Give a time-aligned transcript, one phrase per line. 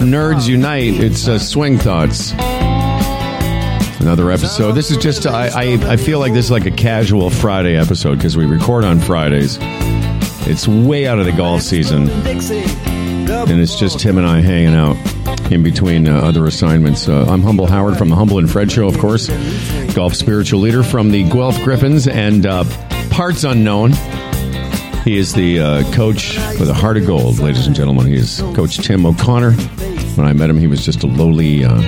[0.00, 0.94] Nerds unite.
[0.94, 2.32] It's uh, Swing Thoughts.
[4.00, 4.72] Another episode.
[4.72, 8.16] This is just, I, I, I feel like this is like a casual Friday episode
[8.16, 9.58] because we record on Fridays.
[10.48, 12.08] It's way out of the golf season.
[12.08, 14.96] And it's just Tim and I hanging out
[15.52, 17.08] in between uh, other assignments.
[17.08, 19.28] Uh, I'm Humble Howard from the Humble and Fred Show, of course.
[19.94, 22.64] Golf spiritual leader from the Guelph Gryphons and uh,
[23.10, 23.92] parts unknown.
[25.04, 28.06] He is the uh, coach with a heart of gold, ladies and gentlemen.
[28.06, 29.52] He is Coach Tim O'Connor.
[30.20, 31.80] When I met him, he was just a lowly uh, um,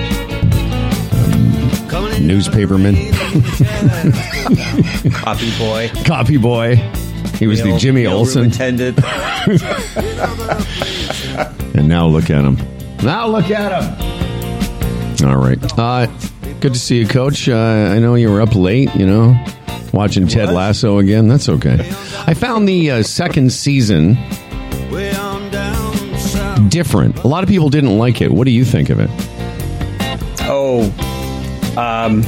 [2.17, 2.95] newspaperman,
[5.13, 5.91] Copy boy.
[6.03, 6.77] copy boy.
[7.37, 8.97] He was the Mail- Jimmy mailroom Olsen, attendant.
[11.75, 12.57] and now look at him.
[13.03, 15.27] Now look at him.
[15.29, 15.59] All right.
[15.77, 16.07] Uh,
[16.59, 17.47] good to see you, Coach.
[17.47, 18.89] Uh, I know you were up late.
[18.95, 19.37] You know,
[19.93, 21.27] watching Ted Lasso again.
[21.27, 21.87] That's okay.
[22.25, 24.17] I found the uh, second season
[26.73, 27.23] different.
[27.23, 28.31] A lot of people didn't like it.
[28.31, 29.09] What do you think of it?
[30.45, 30.81] Oh,
[31.77, 32.23] um,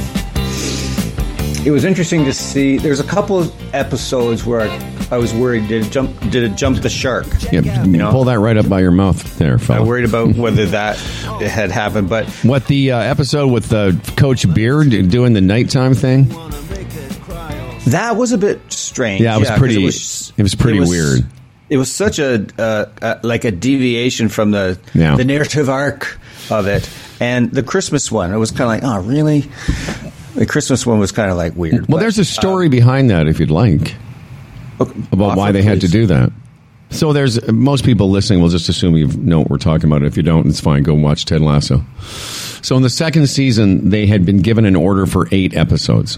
[1.66, 2.78] it was interesting to see.
[2.78, 4.70] There's a couple of episodes where
[5.10, 7.26] I was worried did it jump did it jump the shark?
[7.52, 8.10] Yeah, know?
[8.12, 9.84] pull that right up by your mouth, there, I fella.
[9.84, 14.90] worried about whether that had happened, but What the uh, episode with uh, Coach Beard
[15.10, 16.28] doing the nighttime thing?
[17.88, 19.20] that was a bit strange.
[19.20, 19.84] Yeah, it was 'cause pretty-
[20.36, 21.24] it was pretty weird.
[21.68, 25.16] It was such a uh, uh, like a deviation from the Yeah.
[25.16, 26.18] the narrative arc
[26.50, 26.88] of it,
[27.20, 28.32] and the Christmas one.
[28.32, 29.44] It was kind of like, oh, really?
[30.36, 31.88] The Christmas one was kind of like weird.
[31.88, 33.94] Well, but, there's a story behind that if you'd like
[34.78, 36.30] uh, about why they had to do that.
[36.90, 40.04] So there's most people listening will just assume you know what we're talking about.
[40.04, 40.84] If you don't, it's fine.
[40.84, 41.84] Go watch Ted Lasso.
[42.62, 46.16] So in the second season, they had been given an order for eight episodes,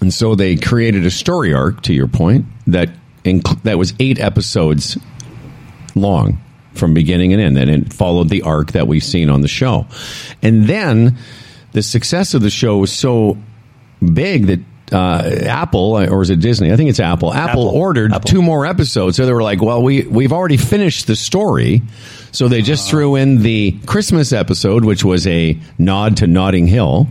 [0.00, 1.82] and so they created a story arc.
[1.82, 2.88] To your point, that
[3.28, 4.98] inc- that was eight episodes
[5.94, 6.40] long
[6.74, 9.86] from beginning and end, and it followed the arc that we've seen on the show.
[10.42, 11.18] And then
[11.72, 13.36] the success of the show was so
[14.00, 14.60] big that
[14.92, 16.72] uh, Apple or is it Disney?
[16.72, 17.32] I think it's Apple.
[17.32, 17.68] Apple, Apple.
[17.68, 18.30] ordered Apple.
[18.30, 21.82] two more episodes, so they were like, "Well, we we've already finished the story."
[22.32, 27.08] So they just threw in the Christmas episode, which was a nod to Notting Hill,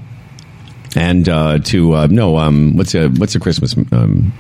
[0.96, 3.76] and uh, to uh, no, um, what's a what's a Christmas?
[3.92, 4.34] Um,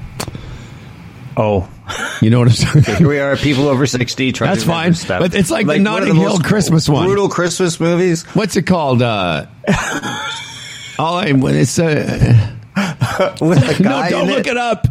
[1.37, 1.69] Oh,
[2.21, 2.97] you know what I'm saying?
[2.97, 4.31] here we are, people over sixty.
[4.31, 5.19] Trying That's to fine, stuff.
[5.21, 7.05] but it's like the one of Notting Hill most Christmas one.
[7.05, 8.23] Brutal Christmas movies.
[8.33, 9.01] What's it called?
[9.03, 9.45] Uh,
[10.99, 12.49] all I it's uh,
[13.39, 14.09] With a guy.
[14.09, 14.51] no, don't in look it.
[14.51, 14.87] it up.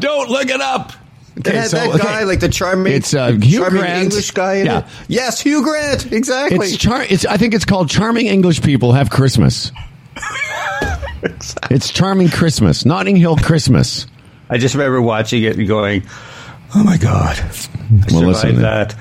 [0.00, 0.92] don't look it up.
[1.36, 1.98] It Okay, had so, that okay.
[1.98, 4.02] guy, like the charming, It's, uh, Hugh charming Grant.
[4.04, 4.78] English guy in Yeah.
[4.78, 4.84] it.
[5.08, 6.68] Yes, Hugh Grant, exactly.
[6.68, 9.72] It's char- It's I think it's called "Charming English People Have Christmas."
[11.70, 14.06] It's charming Christmas, Notting Hill Christmas.
[14.50, 16.02] I just remember watching it and going,
[16.74, 18.94] "Oh my god, I Well, listen, that."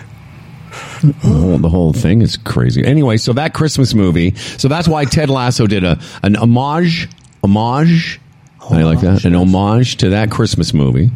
[1.04, 2.84] The whole, the whole thing is crazy.
[2.86, 4.36] Anyway, so that Christmas movie.
[4.36, 7.10] So that's why Ted Lasso did a an homage,
[7.44, 8.22] homage.
[8.62, 11.12] I like that an homage to that Christmas movie.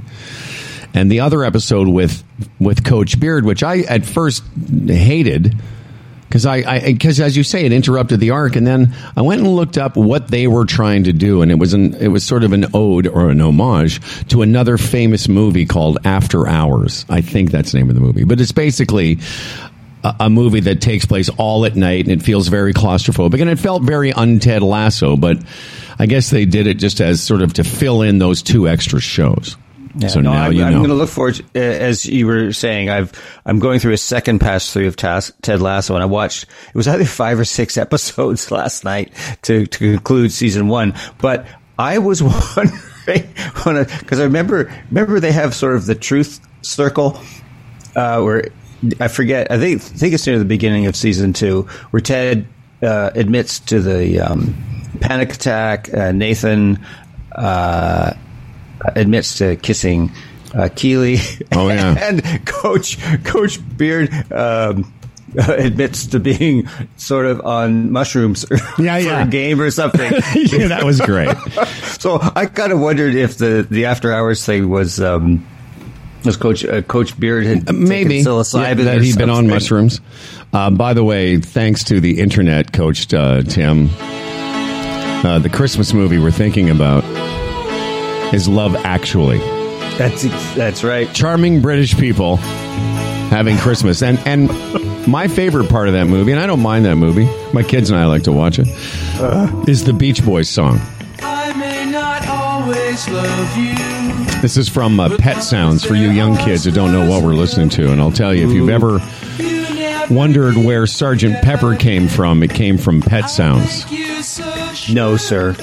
[0.93, 2.23] And the other episode with
[2.59, 4.43] with Coach Beard, which I at first
[4.87, 5.55] hated
[6.27, 9.55] because I because as you say, it interrupted the arc, and then I went and
[9.55, 12.43] looked up what they were trying to do, and it was an it was sort
[12.43, 17.05] of an ode or an homage to another famous movie called After Hours.
[17.09, 19.19] I think that's the name of the movie, but it's basically
[20.03, 23.49] a, a movie that takes place all at night, and it feels very claustrophobic, and
[23.49, 25.37] it felt very un-Ted Lasso, but
[25.99, 28.99] I guess they did it just as sort of to fill in those two extra
[28.99, 29.55] shows.
[30.07, 32.53] So no, now I'm, you I'm going to look forward, to, uh, as you were
[32.53, 32.89] saying.
[32.89, 33.11] I've
[33.45, 36.43] I'm going through a second pass through of Tas Ted Lasso, and I watched.
[36.43, 40.93] It was either five or six episodes last night to to conclude season one.
[41.19, 41.45] But
[41.77, 42.23] I was
[42.55, 43.33] wondering
[43.99, 47.19] because I remember remember they have sort of the truth circle
[47.95, 48.49] uh, where
[48.99, 49.51] I forget.
[49.51, 52.47] I think I think it's near the beginning of season two where Ted
[52.81, 54.55] uh, admits to the um,
[55.01, 55.93] panic attack.
[55.93, 56.79] Uh, Nathan
[57.31, 58.13] uh,
[58.95, 60.11] admits to kissing
[60.53, 61.17] uh, Keeley.
[61.51, 61.95] Oh, yeah.
[62.01, 64.11] and Coach Coach Beard.
[64.31, 64.93] Um,
[65.37, 68.45] admits to being sort of on mushrooms
[68.79, 70.09] Yeah, for a game or something.
[70.35, 71.35] yeah, that was great.
[71.99, 75.45] so I kind of wondered if the, the after hours thing was um,
[76.23, 79.99] was Coach uh, Coach Beard had maybe psilocybin Yeah, that he'd been on mushrooms.
[80.53, 86.19] Uh, by the way, thanks to the internet Coach uh, Tim, uh, the Christmas movie
[86.19, 87.03] we're thinking about
[88.33, 89.39] is Love Actually.
[89.97, 90.23] That's
[90.55, 91.11] that's right.
[91.13, 94.47] Charming British people having Christmas, and and
[95.07, 97.27] my favorite part of that movie, and I don't mind that movie.
[97.53, 98.67] My kids and I like to watch it.
[99.67, 100.79] Is the Beach Boys song.
[101.19, 103.75] I may not always love you.
[104.41, 107.33] This is from uh, Pet Sounds for you young kids who don't know what we're
[107.33, 107.91] listening to.
[107.91, 108.99] And I'll tell you, if you've ever
[110.13, 113.85] wondered where Sergeant Pepper came from, it came from Pet Sounds.
[114.93, 115.55] No, sir.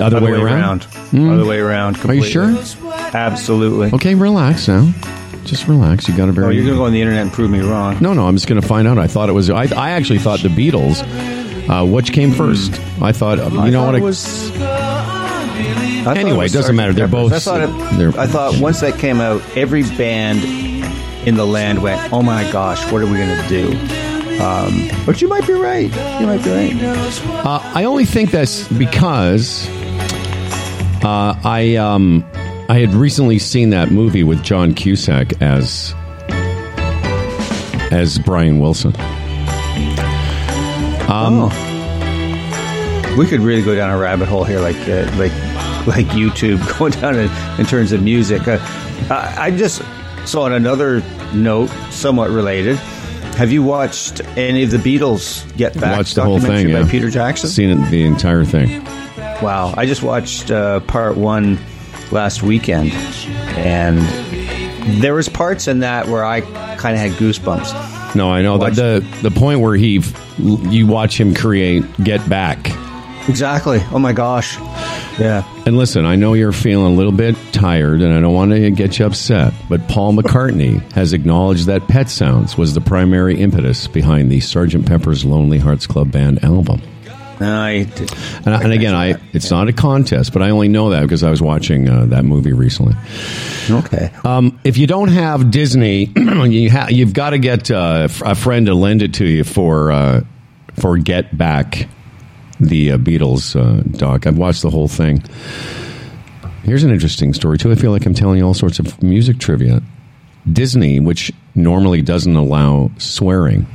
[0.00, 0.86] Other, way, around?
[1.12, 1.98] Other way around.
[2.04, 2.56] Are you sure?
[3.14, 3.90] Absolutely.
[3.92, 4.92] Okay, relax now.
[5.44, 6.08] Just relax.
[6.08, 6.46] You got a very.
[6.46, 7.98] Oh, you're going to go on the internet and prove me wrong.
[8.00, 8.98] No, no, I'm just going to find out.
[8.98, 9.50] I thought it was.
[9.50, 11.02] I, I actually thought the Beatles.
[11.68, 12.72] Uh, which came first?
[13.00, 13.38] I thought.
[13.38, 13.94] uh, I you know thought what?
[13.94, 14.60] it I- was.
[16.06, 16.92] I Anyway, was it doesn't matter.
[16.92, 17.62] They're both- I thought.
[17.62, 20.44] It, they're- I thought once that came out, every band
[21.26, 24.03] in the land went, "Oh my gosh, what are we going to do?"
[24.40, 25.90] Um, but you might be right.
[26.20, 26.74] You might be right.
[27.44, 29.68] Uh, I only think that's because
[31.04, 32.24] uh, I um,
[32.68, 35.94] I had recently seen that movie with John Cusack as
[37.90, 38.94] as Brian Wilson.
[41.08, 43.14] Um, oh.
[43.18, 45.32] We could really go down a rabbit hole here, like uh, like
[45.86, 48.48] like YouTube, going down in, in terms of music.
[48.48, 48.58] Uh,
[49.10, 49.82] I, I just
[50.26, 51.02] saw on another
[51.34, 52.80] note, somewhat related.
[53.36, 56.72] Have you watched any of the Beatles Get Back Watched the whole thing.
[56.72, 56.88] by Yeah.
[56.90, 57.48] Peter Jackson?
[57.50, 58.84] Seen it, the entire thing.
[59.42, 61.58] Wow, I just watched uh, part one
[62.12, 62.92] last weekend,
[63.56, 63.98] and
[65.02, 66.42] there was parts in that where I
[66.76, 68.14] kind of had goosebumps.
[68.14, 70.00] No, I know that the the point where he
[70.38, 72.70] you watch him create Get Back.
[73.28, 73.80] Exactly.
[73.90, 74.56] Oh my gosh.
[75.18, 75.44] Yeah.
[75.66, 78.70] And listen, I know you're feeling a little bit tired, and I don't want to
[78.70, 83.86] get you upset, but Paul McCartney has acknowledged that Pet Sounds was the primary impetus
[83.86, 84.86] behind the Sgt.
[84.86, 86.82] Pepper's Lonely Hearts Club Band album.
[87.40, 87.88] I,
[88.46, 91.30] And, and again, I it's not a contest, but I only know that because I
[91.30, 92.94] was watching uh, that movie recently.
[93.68, 94.12] okay.
[94.24, 98.66] Um, if you don't have Disney, you ha- you've got to get uh, a friend
[98.66, 100.24] to lend it to you for uh,
[100.74, 101.88] for Get Back,
[102.60, 104.26] the uh, Beatles uh, doc.
[104.26, 105.22] I've watched the whole thing.
[106.64, 107.70] Here's an interesting story too.
[107.70, 109.82] I feel like I'm telling you all sorts of music trivia.
[110.50, 113.66] Disney, which normally doesn't allow swearing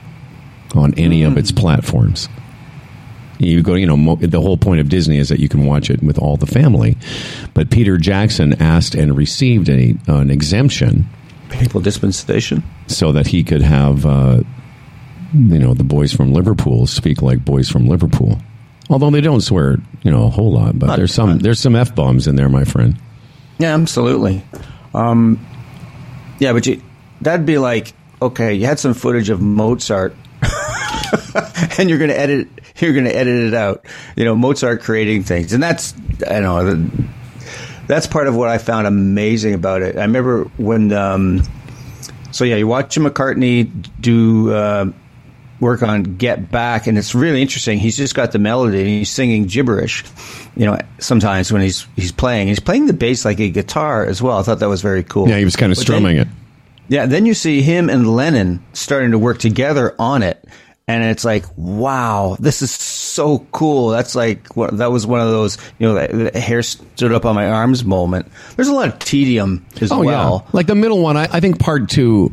[0.76, 2.30] on any of its platforms.
[3.40, 5.90] You go, you know, mo- the whole point of Disney is that you can watch
[5.90, 6.98] it with all the family.
[7.54, 11.08] But Peter Jackson asked and received a, an exemption
[11.50, 12.64] Papal dispensation.
[12.88, 14.44] so that he could have, uh,
[15.34, 18.40] you know, the boys from Liverpool speak like boys from Liverpool.
[18.90, 21.60] Although they don't swear, you know, a whole lot, but Not- there's some not- there's
[21.60, 22.96] some f bombs in there, my friend.
[23.60, 24.44] Yeah, absolutely.
[24.94, 25.40] Um,
[26.40, 26.82] yeah, but you,
[27.22, 30.14] that'd be like okay, you had some footage of Mozart,
[31.78, 32.48] and you're going to edit.
[32.80, 33.86] You're to edit it out.
[34.16, 35.94] You know, Mozart creating things, and that's
[36.30, 37.06] I don't know.
[37.88, 39.98] That's part of what I found amazing about it.
[39.98, 40.94] I remember when.
[40.94, 41.44] Um,
[42.32, 43.70] so yeah, you watch McCartney
[44.00, 44.54] do.
[44.54, 44.92] Uh,
[45.60, 47.80] work on Get Back, and it's really interesting.
[47.80, 50.04] He's just got the melody, and he's singing gibberish.
[50.56, 54.22] You know, sometimes when he's he's playing, he's playing the bass like a guitar as
[54.22, 54.38] well.
[54.40, 55.28] I thought that was very cool.
[55.30, 56.28] Yeah, he was kind of But then- strumming it.
[56.92, 60.44] Yeah, then you see him and Lennon starting to work together on it,
[60.88, 63.90] and it's like, wow, this is so cool.
[63.90, 67.26] That's like what that was one of those you know, the, the hair stood up
[67.26, 68.28] on my arms moment.
[68.56, 70.44] There's a lot of tedium as Oh well.
[70.48, 71.16] yeah, like the middle one.
[71.16, 72.32] I, I think part two.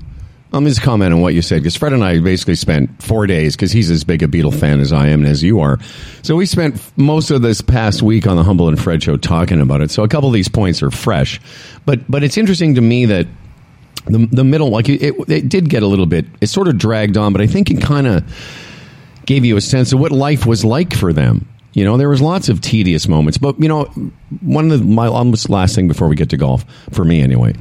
[0.53, 3.27] Let me just comment on what you said because Fred and I basically spent four
[3.27, 5.79] days because he's as big a Beatle fan as I am and as you are.
[6.23, 9.61] So we spent most of this past week on the Humble and Fred show talking
[9.61, 9.91] about it.
[9.91, 11.41] So a couple of these points are fresh,
[11.85, 13.27] but but it's interesting to me that
[14.07, 16.27] the the middle like it, it did get a little bit.
[16.41, 18.25] It sort of dragged on, but I think it kind of
[19.27, 21.49] gave you a sense of what life was like for them.
[21.73, 23.85] You know, there was lots of tedious moments, but you know,
[24.41, 27.55] one of the my almost last thing before we get to golf for me anyway.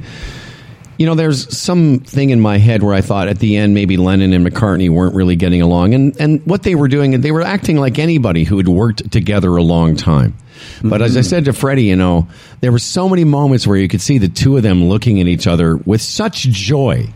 [0.98, 4.32] You know, there's something in my head where I thought at the end maybe Lennon
[4.32, 7.42] and McCartney weren't really getting along, and and what they were doing, and they were
[7.42, 10.36] acting like anybody who had worked together a long time.
[10.82, 11.28] But as I mm-hmm.
[11.28, 12.28] said to Freddie, you know,
[12.60, 15.26] there were so many moments where you could see the two of them looking at
[15.26, 17.06] each other with such joy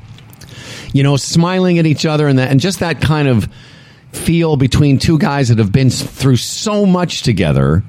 [0.93, 3.49] you know, smiling at each other and that, and just that kind of
[4.13, 7.83] feel between two guys that have been through so much together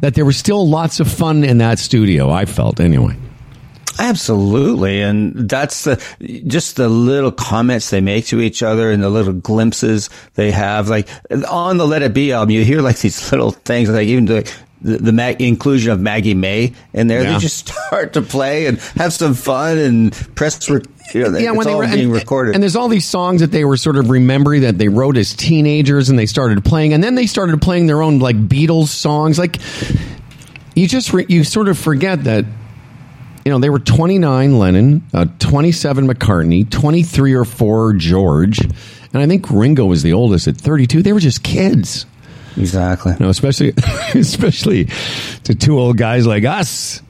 [0.00, 2.30] that there was still lots of fun in that studio.
[2.30, 3.16] I felt anyway.
[3.98, 5.96] Absolutely, and that's the
[6.46, 10.88] just the little comments they make to each other and the little glimpses they have.
[10.88, 11.08] Like
[11.50, 14.52] on the Let It Be album, you hear like these little things, like even the
[14.80, 17.22] the, the mag- inclusion of Maggie May in there.
[17.22, 17.32] Yeah.
[17.32, 20.68] They just start to play and have some fun and press.
[20.70, 20.82] Re-
[21.14, 22.54] you know, it's all being and, recorded.
[22.54, 25.34] and there's all these songs that they were sort of remembering that they wrote as
[25.34, 29.38] teenagers, and they started playing, and then they started playing their own like Beatles songs.
[29.38, 29.56] Like
[30.76, 32.44] you just re- you sort of forget that
[33.48, 39.26] you know they were 29 Lennon, uh, 27 McCartney, 23 or four George, and I
[39.26, 41.00] think Ringo was the oldest at 32.
[41.00, 42.04] They were just kids.
[42.58, 43.12] exactly.
[43.12, 43.72] You know, especially
[44.14, 44.88] especially
[45.44, 47.00] to two old guys like us.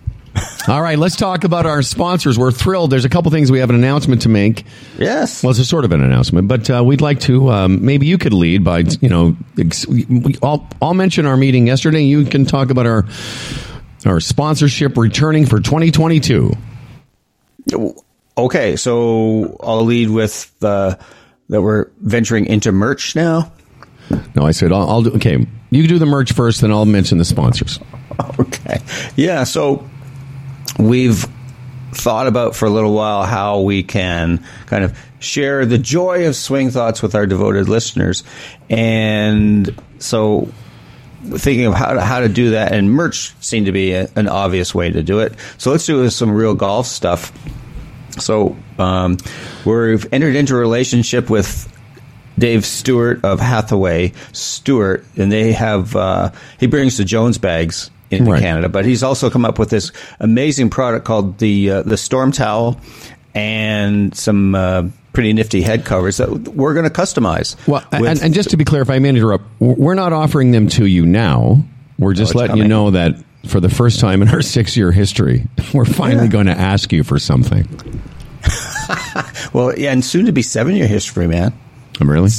[0.69, 2.39] All right, let's talk about our sponsors.
[2.39, 2.93] We're thrilled.
[2.93, 4.65] There's a couple things we have an announcement to make.
[4.97, 5.43] Yes.
[5.43, 7.51] Well, it's a sort of an announcement, but uh, we'd like to.
[7.51, 11.67] Um, maybe you could lead by, you know, ex- we, I'll, I'll mention our meeting
[11.67, 12.05] yesterday.
[12.05, 13.05] You can talk about our
[14.07, 16.53] our sponsorship returning for 2022.
[18.37, 20.99] Okay, so I'll lead with the
[21.49, 23.53] that we're venturing into merch now.
[24.35, 25.15] No, I said I'll, I'll do.
[25.15, 27.79] Okay, you do the merch first, then I'll mention the sponsors.
[28.41, 28.79] Okay.
[29.15, 29.89] Yeah, so
[30.77, 31.25] we've
[31.93, 36.35] thought about for a little while how we can kind of share the joy of
[36.35, 38.25] swing thoughts with our devoted listeners.
[38.69, 40.53] And so
[41.25, 44.29] thinking of how to, how to do that and merch seemed to be a, an
[44.29, 45.35] obvious way to do it.
[45.59, 47.33] So let's do some real golf stuff.
[48.19, 49.19] So um,
[49.65, 51.73] we've entered into a relationship with
[52.39, 58.31] Dave Stewart of Hathaway Stewart, and they have uh, he brings the Jones bags into
[58.31, 58.41] Right.
[58.41, 62.33] Canada, but he's also come up with this amazing product called the uh, the Storm
[62.33, 62.81] Towel
[63.35, 64.85] and some uh,
[65.19, 67.57] pretty nifty head covers that we're going to customize.
[67.67, 70.69] Well, and, and just to be clear, if I may interrupt, we're not offering them
[70.69, 71.65] to you now.
[71.99, 73.17] We're just it's letting you know that
[73.49, 75.45] for the first time in our six year history,
[75.75, 76.31] we're finally Yeah.
[76.31, 77.67] going to ask you for something.
[79.53, 81.53] well, yeah, and soon to be seven year history, man.
[82.01, 82.31] I'm Really?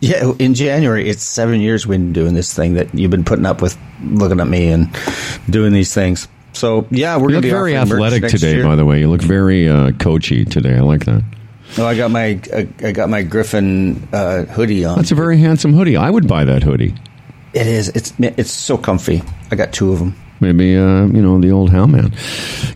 [0.00, 3.46] Yeah, in January, it's seven years we've been doing this thing that you've been putting
[3.46, 4.88] up with, looking at me and
[5.48, 6.26] doing these things.
[6.54, 8.64] So yeah, we're going to be very athletic today, year.
[8.64, 8.98] by the way.
[8.98, 10.74] You look very uh, coachy today.
[10.74, 11.22] I like that.
[11.76, 14.96] No, I got my I, I got my Gryphon uh, hoodie on.
[14.96, 15.96] That's a very handsome hoodie.
[15.96, 16.94] I would buy that hoodie.
[17.52, 17.88] It is.
[17.90, 19.22] It's it's so comfy.
[19.50, 20.14] I got two of them.
[20.40, 22.12] Maybe uh, you know the old Howman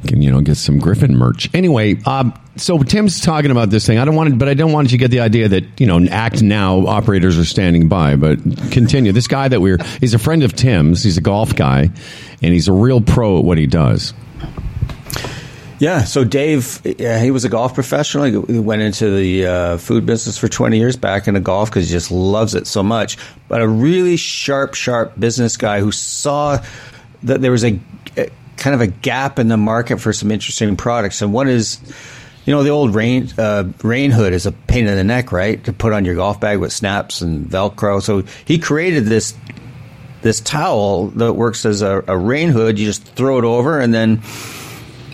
[0.06, 1.50] can you know get some Gryphon merch.
[1.52, 3.98] Anyway, um, so Tim's talking about this thing.
[3.98, 5.86] I don't want, to, but I don't want you to get the idea that you
[5.86, 6.86] know act now.
[6.86, 8.38] Operators are standing by, but
[8.70, 9.12] continue.
[9.12, 11.02] This guy that we're he's a friend of Tim's.
[11.02, 11.90] He's a golf guy,
[12.42, 14.14] and he's a real pro at what he does.
[15.80, 16.04] Yeah.
[16.04, 18.24] So Dave, he was a golf professional.
[18.24, 21.92] He went into the uh, food business for 20 years back into golf because he
[21.92, 23.16] just loves it so much.
[23.48, 26.62] But a really sharp, sharp business guy who saw
[27.22, 27.80] that there was a,
[28.18, 31.22] a kind of a gap in the market for some interesting products.
[31.22, 31.80] And one is,
[32.44, 35.64] you know, the old rain uh, rain hood is a pain in the neck, right?
[35.64, 38.02] To put on your golf bag with snaps and Velcro.
[38.02, 39.32] So he created this
[40.20, 42.78] this towel that works as a, a rain hood.
[42.78, 44.20] You just throw it over, and then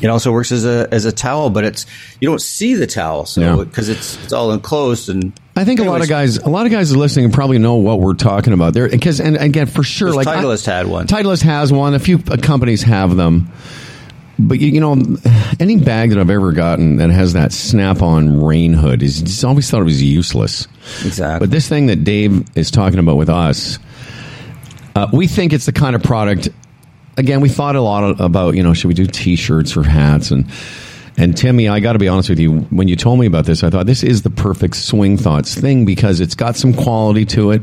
[0.02, 1.50] it also works as a as a towel.
[1.50, 1.86] But it's
[2.20, 3.64] you don't see the towel, so Yeah.
[3.64, 5.08] because it's it's all enclosed.
[5.08, 7.76] And I think a lot of guys, a lot of guys are listening probably know
[7.76, 8.88] what we're talking about there.
[8.88, 11.06] Because, and again, for sure, like Titleist had one.
[11.06, 11.94] Titleist has one.
[11.94, 13.50] A few uh, companies have them.
[14.38, 15.16] But you, you know,
[15.58, 19.70] any bag that I've ever gotten that has that snap-on rain hood is just always
[19.70, 20.68] thought it was useless.
[21.06, 21.46] Exactly.
[21.46, 23.78] But this thing that Dave is talking about with us,
[24.94, 26.50] uh, we think it's the kind of product.
[27.16, 30.50] Again, we thought a lot about you know should we do T-shirts or hats and
[31.18, 32.52] and Timmy, I got to be honest with you.
[32.52, 35.86] When you told me about this, I thought this is the perfect swing thoughts thing
[35.86, 37.62] because it's got some quality to it.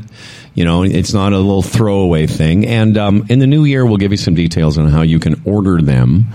[0.54, 2.66] You know, it's not a little throwaway thing.
[2.66, 5.40] And um, in the new year, we'll give you some details on how you can
[5.44, 6.26] order them.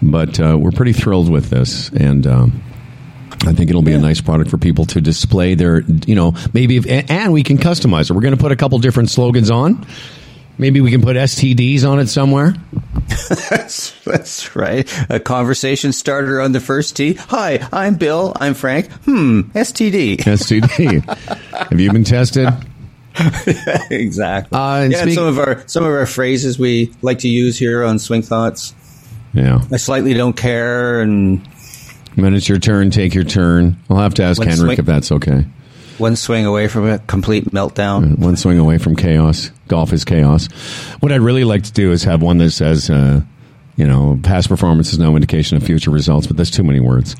[0.00, 2.26] But uh, we're pretty thrilled with this, and.
[2.26, 2.62] Um,
[3.44, 6.78] I think it'll be a nice product for people to display their, you know, maybe,
[6.78, 8.14] if, and we can customize it.
[8.14, 9.86] We're going to put a couple different slogans on.
[10.58, 12.54] Maybe we can put STDs on it somewhere.
[13.50, 14.90] that's, that's right.
[15.10, 17.14] A conversation starter on the first tee.
[17.14, 18.32] Hi, I'm Bill.
[18.36, 18.90] I'm Frank.
[19.04, 19.42] Hmm.
[19.52, 20.16] STD.
[20.18, 21.04] STD.
[21.70, 22.48] Have you been tested?
[23.90, 24.58] exactly.
[24.58, 27.58] Uh, and yeah, and some of our some of our phrases we like to use
[27.58, 28.74] here on Swing Thoughts.
[29.32, 29.60] Yeah.
[29.72, 31.46] I slightly don't care, and
[32.14, 33.76] When it's your turn, take your turn.
[33.90, 35.44] I'll have to ask When Henrik swing- if that's okay.
[35.98, 38.18] One swing away from a complete meltdown.
[38.18, 39.50] One swing away from chaos.
[39.68, 40.46] Golf is chaos.
[41.00, 43.20] What I'd really like to do is have one that says, uh,
[43.76, 47.16] you know, past performance is no indication of future results, but that's too many words.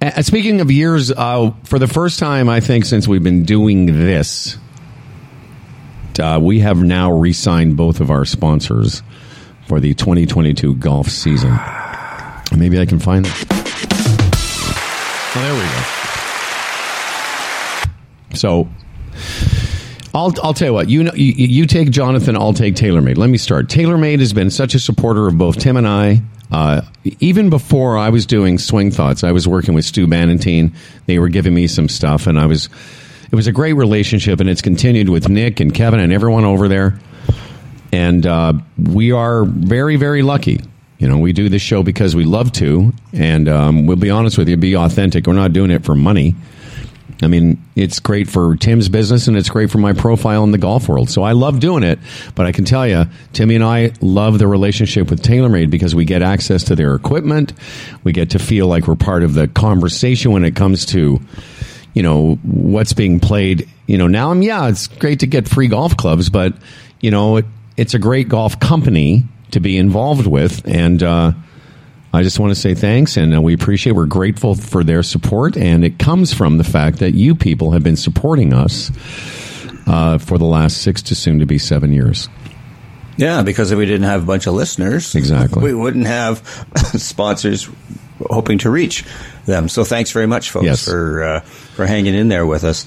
[0.00, 3.86] Uh, speaking of years, uh, for the first time, I think, since we've been doing
[3.86, 4.58] this,
[6.18, 9.02] uh, we have now re signed both of our sponsors
[9.66, 11.58] for the 2022 golf season.
[12.56, 13.32] Maybe I can find them.
[15.34, 15.91] Oh, there we go.
[18.34, 18.68] So
[20.14, 23.16] I'll I'll tell you what you know you, you take Jonathan I'll take TaylorMade.
[23.16, 23.68] Let me start.
[23.68, 26.22] TaylorMade has been such a supporter of both Tim and I.
[26.50, 26.82] Uh,
[27.20, 30.74] even before I was doing Swing Thoughts, I was working with Stu Banantine.
[31.06, 32.68] They were giving me some stuff, and I was.
[33.30, 36.68] It was a great relationship, and it's continued with Nick and Kevin and everyone over
[36.68, 36.98] there.
[37.90, 40.60] And uh, we are very, very lucky.
[40.98, 44.36] You know, we do this show because we love to, and um, we'll be honest
[44.36, 45.26] with you, be authentic.
[45.26, 46.34] We're not doing it for money.
[47.24, 50.58] I mean, it's great for Tim's business and it's great for my profile in the
[50.58, 51.08] golf world.
[51.10, 51.98] So I love doing it.
[52.34, 56.04] But I can tell you, Timmy and I love the relationship with TaylorMade because we
[56.04, 57.52] get access to their equipment.
[58.04, 61.20] We get to feel like we're part of the conversation when it comes to,
[61.94, 63.68] you know, what's being played.
[63.86, 66.54] You know, now, I'm, yeah, it's great to get free golf clubs, but,
[67.00, 70.66] you know, it, it's a great golf company to be involved with.
[70.66, 71.32] And, uh,
[72.12, 73.92] I just want to say thanks, and uh, we appreciate.
[73.92, 77.82] We're grateful for their support, and it comes from the fact that you people have
[77.82, 78.90] been supporting us
[79.86, 82.28] uh, for the last six to soon to be seven years.
[83.16, 86.38] Yeah, because if we didn't have a bunch of listeners, exactly, we wouldn't have
[86.98, 87.68] sponsors
[88.20, 89.04] hoping to reach
[89.46, 89.68] them.
[89.68, 90.84] So thanks very much, folks, Yes.
[90.84, 92.86] for uh, for hanging in there with us.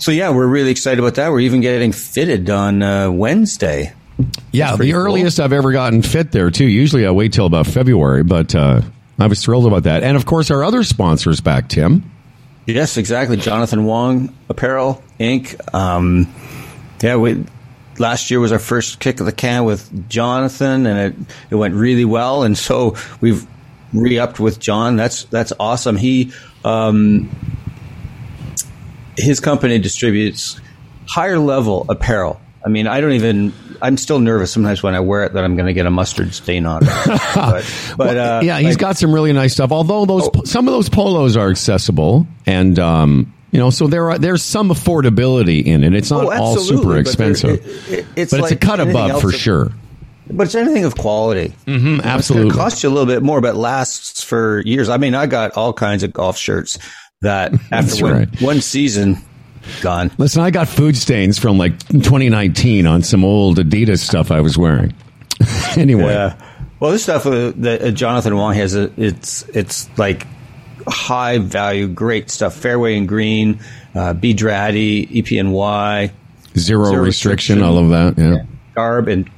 [0.00, 1.30] So yeah, we're really excited about that.
[1.30, 3.92] We're even getting fitted on uh, Wednesday.
[4.52, 5.00] Yeah, the cool.
[5.00, 6.66] earliest I've ever gotten fit there too.
[6.66, 8.82] Usually I wait till about February, but uh,
[9.18, 10.02] I was thrilled about that.
[10.02, 12.10] And of course, our other sponsors back, Tim.
[12.66, 13.36] Yes, exactly.
[13.36, 15.74] Jonathan Wong Apparel Inc.
[15.74, 16.32] Um,
[17.00, 17.44] yeah, we
[17.98, 21.74] last year was our first kick of the can with Jonathan, and it it went
[21.74, 22.42] really well.
[22.42, 23.46] And so we've
[23.92, 24.96] re-upped with John.
[24.96, 25.96] That's that's awesome.
[25.96, 26.32] He
[26.64, 27.30] um,
[29.16, 30.60] his company distributes
[31.06, 32.40] higher level apparel.
[32.64, 33.52] I mean, I don't even.
[33.82, 36.34] I'm still nervous sometimes when I wear it that I'm going to get a mustard
[36.34, 36.88] stain on it.
[37.34, 39.70] But, but uh, yeah, he's like- got some really nice stuff.
[39.72, 44.18] Although those some of those polos are accessible, and um, you know, so there are
[44.18, 45.94] there's some affordability in it.
[45.94, 49.28] It's not Oh, all super expensive, there- it- it's but it's a cut above for
[49.28, 49.72] of- sure.
[50.30, 51.54] But it's anything of quality.
[51.66, 52.50] Mm-hmm, absolutely.
[52.50, 54.90] It costs you a little bit more, but lasts for years.
[54.90, 56.78] I mean, I got all kinds of golf shirts
[57.22, 58.40] that after one, right.
[58.42, 59.16] one season,
[59.80, 60.10] gone.
[60.18, 64.56] Listen, I got food stains from like 2019 on some old Adidas stuff I was
[64.58, 64.94] wearing.
[65.76, 66.34] anyway, Yeah.
[66.80, 70.26] Well, this stuff uh, that uh, Jonathan Wong has, uh, it's it's like
[70.86, 72.54] high value, great stuff.
[72.54, 73.58] Fairway and green,
[73.96, 76.10] uh, B Draddy, EPNY,
[76.56, 77.62] zero, Zero restriction, restriction.
[77.62, 78.14] all of that.
[78.22, 78.44] Yeah.
[78.76, 79.28] Garb, and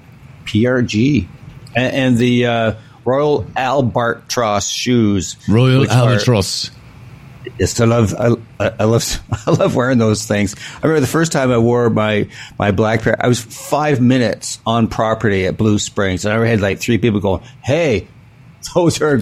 [0.44, 1.26] PRG,
[1.74, 2.74] and, and the uh,
[3.06, 5.36] Royal Albatross shoes.
[5.48, 6.68] Royal Albatross.
[6.68, 6.72] are-
[7.80, 8.36] I love I,
[8.78, 10.54] I love I love wearing those things.
[10.76, 13.16] I remember the first time I wore my my black pair.
[13.18, 17.20] I was five minutes on property at Blue Springs, and I had like three people
[17.20, 18.08] going, "Hey,
[18.74, 19.20] those are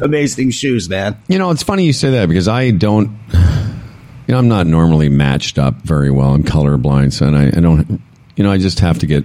[0.00, 3.18] amazing shoes, man." You know, it's funny you say that because I don't.
[3.32, 6.34] You know, I'm not normally matched up very well.
[6.34, 8.02] I'm colorblind, so and I, I don't.
[8.34, 9.24] You know, I just have to get.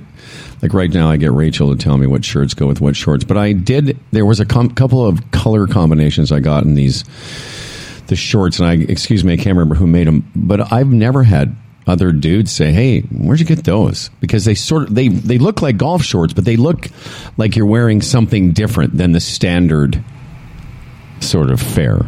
[0.61, 3.23] Like right now, I get Rachel to tell me what shirts go with what shorts.
[3.23, 3.99] But I did.
[4.11, 7.03] There was a com- couple of color combinations I got in these
[8.11, 10.29] the shorts, and I excuse me, I can't remember who made them.
[10.35, 11.55] But I've never had
[11.87, 15.61] other dudes say, "Hey, where'd you get those?" Because they sort of they they look
[15.63, 16.87] like golf shorts, but they look
[17.37, 20.03] like you're wearing something different than the standard
[21.21, 22.05] sort of fare.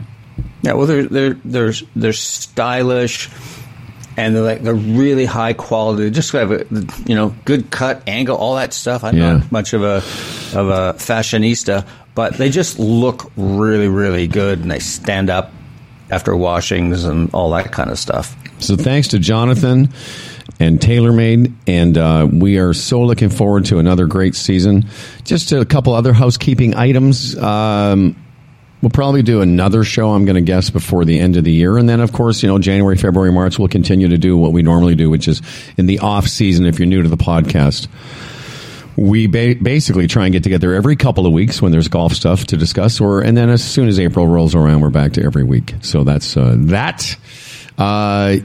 [0.61, 3.29] Yeah, well, they're they're they're they're stylish,
[4.17, 6.09] and they're like they're really high quality.
[6.11, 6.65] Just have a
[7.07, 9.03] you know good cut angle, all that stuff.
[9.03, 9.33] I'm Yeah.
[9.37, 9.97] not much of a
[10.57, 11.85] of a fashionista,
[12.15, 15.51] but they just look really really good, and they stand up
[16.09, 18.35] after washings and all that kind of stuff.
[18.59, 19.89] So thanks to Jonathan
[20.59, 24.85] and TaylorMade, and uh, we are so looking forward to another great season.
[25.23, 27.37] Just a couple other housekeeping items.
[27.37, 28.15] Um,
[28.81, 30.11] we'll probably do another show.
[30.11, 32.49] I'm going to guess before the end of the year, and then of course, you
[32.49, 35.41] know, January, February, March, we'll continue to do what we normally do, which is
[35.77, 36.65] in the off season.
[36.65, 37.87] If you're new to the podcast.
[38.95, 42.45] We ba- basically try and get together every couple of weeks when there's golf stuff
[42.47, 45.43] to discuss, or and then as soon as April rolls around, we're back to every
[45.43, 45.73] week.
[45.81, 47.17] So that's uh, that.
[47.77, 48.37] Uh,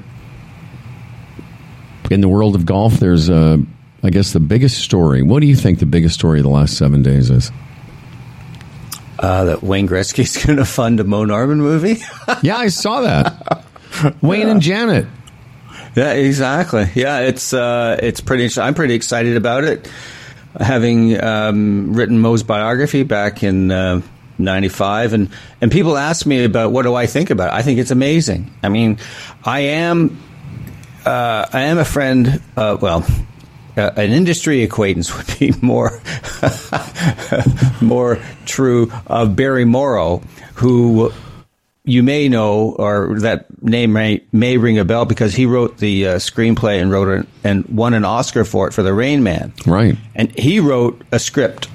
[2.11, 3.58] in the world of golf, there's, uh,
[4.02, 5.22] I guess, the biggest story.
[5.22, 7.52] What do you think the biggest story of the last seven days is?
[9.18, 12.02] Uh, that Wayne Gretzky's going to fund a Moe Norman movie.
[12.42, 13.64] Yeah, I saw that.
[14.22, 15.06] Wayne and Janet.
[15.96, 16.88] Yeah, exactly.
[16.94, 18.48] Yeah, it's uh, it's pretty.
[18.61, 19.90] I'm pretty excited about it.
[20.58, 24.00] Having um, written Moe's biography back in uh,
[24.38, 25.30] '95, and
[25.61, 27.56] and people ask me about what do I think about it.
[27.56, 28.52] I think it's amazing.
[28.62, 28.98] I mean,
[29.44, 30.18] I am
[31.04, 32.42] uh, I am a friend.
[32.56, 33.06] Uh, well.
[33.76, 36.02] Uh, an industry acquaintance would be more
[37.80, 40.20] more true of Barry Morrow,
[40.54, 41.12] who
[41.88, 46.07] you may know, or that name may, may ring a bell because he wrote the
[46.07, 49.55] uh, screenplay and wrote it and won an Oscar for it for The Rain Man.
[49.66, 49.96] Right.
[50.14, 51.68] And he wrote a script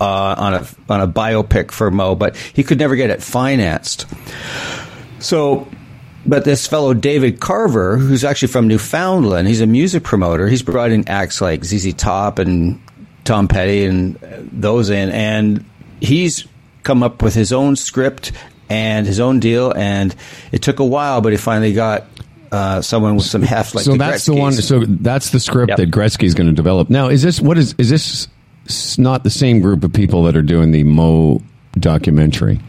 [0.00, 4.06] uh, on a on a biopic for Moe, but he could never get it financed.
[5.18, 5.68] So,
[6.24, 10.48] but this fellow David Carver, who's actually from Newfoundland, he's a music promoter.
[10.48, 12.80] He's brought in acts like ZZ Top and
[13.24, 15.62] Tom Petty and uh, those in, and
[16.00, 16.46] he's
[16.84, 18.32] come up with his own script
[18.68, 20.14] and his own deal, and
[20.52, 22.04] it took a while, but he finally got
[22.52, 23.74] uh, someone with some heft.
[23.74, 24.52] Like so the that's the one.
[24.52, 25.78] So that's the script Yep.
[25.78, 26.90] that Gretzky's going to develop.
[26.90, 28.28] Now, is this what is is this
[28.98, 31.42] not the same group of people that are doing the Moe
[31.78, 32.60] documentary?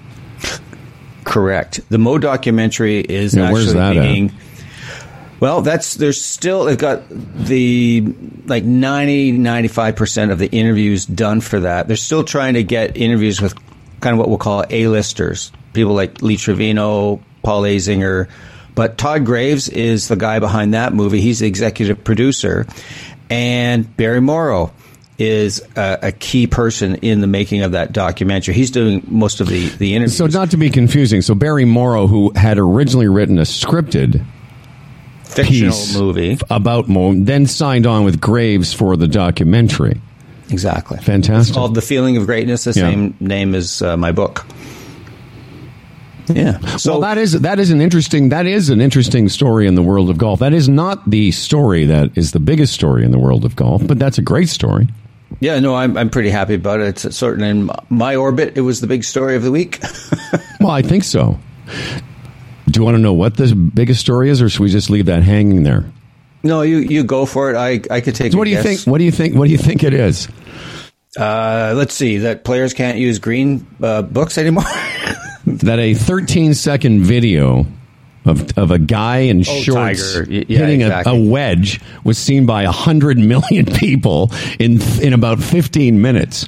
[1.23, 1.81] Correct.
[1.89, 4.01] The Moe documentary is Yeah, actually that at?
[4.03, 4.31] being.
[5.39, 8.03] Well, that's there's still they've got the
[8.45, 11.87] like 90 95% of the interviews done for that.
[11.87, 13.53] They're still trying to get interviews with
[14.01, 18.29] kind of what we'll call A-listers, people like Lee Trevino, Paul Azinger,
[18.75, 21.21] but Todd Graves is the guy behind that movie.
[21.21, 22.67] He's the executive producer
[23.29, 24.71] and Barry Morrow
[25.17, 28.53] is a, a key person in the making of that documentary.
[28.53, 30.17] He's doing most of the the interviews.
[30.17, 31.21] So not to be confusing.
[31.21, 34.23] So Barry Morrow, who had originally written a scripted
[35.23, 36.37] fictional piece movie.
[36.49, 40.01] about Moe, then signed on with Graves for the documentary.
[40.49, 40.97] Exactly.
[40.99, 41.49] Fantastic.
[41.49, 42.89] It's called The Feeling of Greatness, the Yeah.
[42.89, 44.45] same name as uh, my book.
[46.27, 46.59] Yeah.
[46.77, 49.81] So well, that is that is an interesting that is an interesting story in the
[49.81, 50.39] world of golf.
[50.39, 53.85] That is not the story that is the biggest story in the world of golf,
[53.87, 54.89] but that's a great story.
[55.39, 57.05] yeah, no, I'm I'm pretty happy about it.
[57.05, 58.57] It's certain in my orbit.
[58.57, 59.79] It was the big story of the week.
[60.59, 61.37] Well, I think so.
[62.67, 65.05] Do you want to know what the biggest story is, or should we just leave
[65.05, 65.85] that hanging there?
[66.43, 67.55] No, you you go for it.
[67.57, 68.31] I I could take.
[68.31, 68.65] So a what do you guess.
[68.65, 68.79] think?
[68.87, 69.35] What do you think?
[69.35, 70.27] What do you think it is?
[71.17, 72.17] Uh, let's see.
[72.19, 74.65] That players can't use green uh, books anymore.
[75.47, 77.65] That a 13 second video
[78.25, 80.29] of of a guy in shorts Tiger.
[80.29, 86.01] Yeah, hitting a, a wedge was seen by hundred million people in in about 15
[86.01, 86.45] minutes.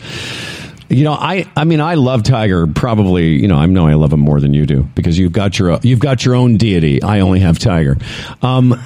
[0.89, 2.67] You know, I I mean, I love Tiger.
[2.67, 5.57] Probably, you know, I know I love him more than you do because you've got
[5.57, 7.01] your you've got your own deity.
[7.01, 7.97] I only have Tiger.
[8.41, 8.77] Um,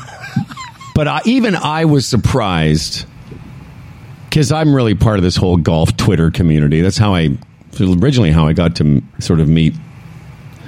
[0.93, 3.05] but I, even I was surprised
[4.29, 6.81] because I'm really part of this whole golf Twitter community.
[6.81, 7.37] That's how I
[7.79, 9.73] originally how I got to sort of meet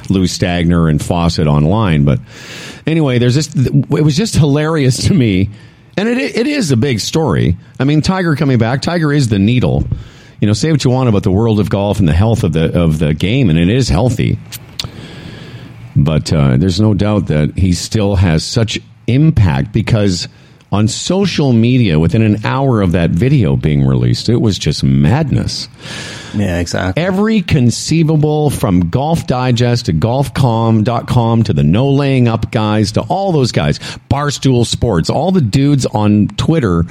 [0.10, 2.06] Lou Stagner and Fawcett online.
[2.06, 2.20] But
[2.86, 3.50] anyway, there's this.
[3.56, 5.50] It was just hilarious to me,
[5.98, 7.58] and it it is a big story.
[7.80, 8.82] I mean, Tiger coming back.
[8.82, 9.84] Tiger is the needle.
[10.42, 12.54] You know, say what you want about the world of golf and the health of
[12.54, 14.38] the of the game, and it is healthy.
[15.96, 20.28] But uh, there's no doubt that he still has such impact because
[20.72, 25.70] on social media, within an hour of that video being released, it was just madness
[26.34, 27.02] yeah, exactly.
[27.02, 33.32] every conceivable from Golf Digest to golfcom.com to the no laying up guys to all
[33.32, 36.84] those guys, Barstool Sports, all the dudes on Twitter,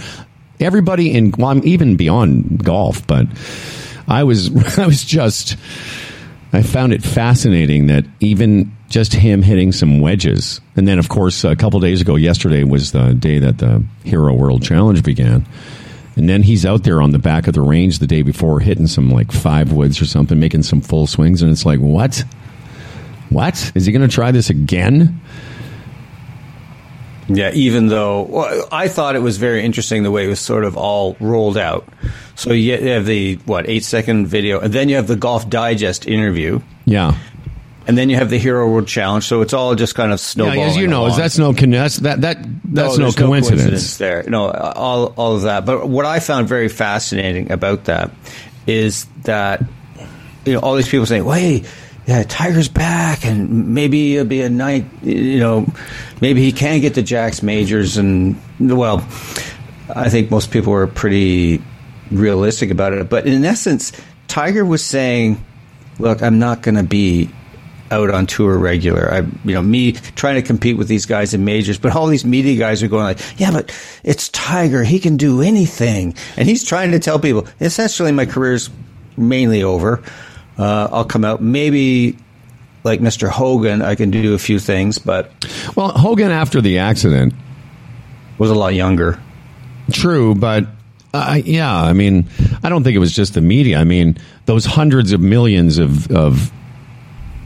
[0.61, 3.27] everybody in, well, I'm even beyond golf, but
[4.09, 4.48] I was,
[4.79, 5.57] I was just,
[6.55, 10.61] I found it fascinating that even just him hitting some wedges.
[10.77, 14.33] And then, of course, a couple days ago, yesterday was the day that the Hero
[14.33, 15.45] World Challenge began.
[16.14, 18.87] And then he's out there on the back of the range the day before hitting
[18.87, 21.43] some like five woods or something, making some full swings.
[21.43, 22.23] And it's like, what?
[23.31, 23.73] What?
[23.75, 25.21] Is he going to try this again?
[27.29, 30.65] Yeah, even though well, I thought it was very interesting the way it was sort
[30.65, 31.89] of all rolled out.
[32.35, 36.07] So you have the what eight second video, and then you have the Golf Digest
[36.07, 37.15] interview, Yeah.
[37.87, 39.25] and then you have the Hero World Challenge.
[39.25, 40.59] So it's all just kind of snowballing.
[40.61, 41.19] Yeah, as you know, along.
[41.19, 43.97] that's no that's, that that that's no, there's coincidence.
[43.97, 44.25] there.
[44.29, 45.65] No, all all of that.
[45.65, 48.11] But what I found very fascinating about that
[48.67, 49.63] is that
[50.45, 51.67] you know all these people saying, "Wait,
[52.07, 54.85] yeah, Tiger's back, and maybe it'll be a night.
[55.03, 55.67] You know,
[56.21, 58.99] maybe he can get the Jacks majors." And well,
[59.95, 61.62] I think most people were pretty
[62.11, 63.09] realistic about it.
[63.09, 63.93] But in essence,
[64.29, 65.43] Tiger was saying,
[65.99, 67.31] "Look, I'm not going to be."
[67.90, 69.12] out on tour regular.
[69.12, 72.25] I, you know, me trying to compete with these guys in majors, but all these
[72.25, 73.71] media guys are going like, yeah, but
[74.03, 74.83] it's Tiger.
[74.83, 76.14] He can do anything.
[76.37, 78.71] And he's trying to tell people, essentially my career's
[79.17, 80.03] mainly over.
[80.59, 82.17] Uh, I'll come out maybe
[82.85, 83.29] like Mr.
[83.29, 83.83] Hogan.
[83.83, 85.31] I can do a few things, but
[85.77, 87.35] Well, Hogan after the accident,
[88.38, 89.19] was a lot younger.
[89.93, 90.67] true, but
[91.12, 92.27] uh, yeah, I mean,
[92.62, 93.79] I don't think it was just the media.
[93.79, 96.51] I mean, those hundreds of millions of of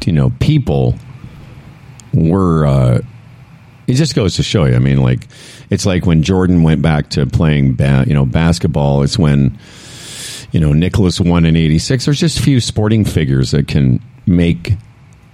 [0.06, 0.94] you know people
[2.14, 2.66] were.
[2.66, 3.00] Uh,
[3.86, 4.74] it just goes to show you.
[4.74, 5.26] I mean, like
[5.70, 9.02] it's like when Jordan went back to playing, ba- you know, basketball.
[9.02, 9.58] It's when
[10.52, 12.04] you know Nicklaus won in '86.
[12.04, 14.72] There's just a few sporting figures that can make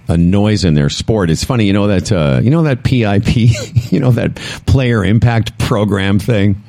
[0.07, 1.29] a noise in their sport.
[1.29, 3.35] It's funny, you know that uh, you know that PIP,
[3.91, 6.61] you know that player impact program thing.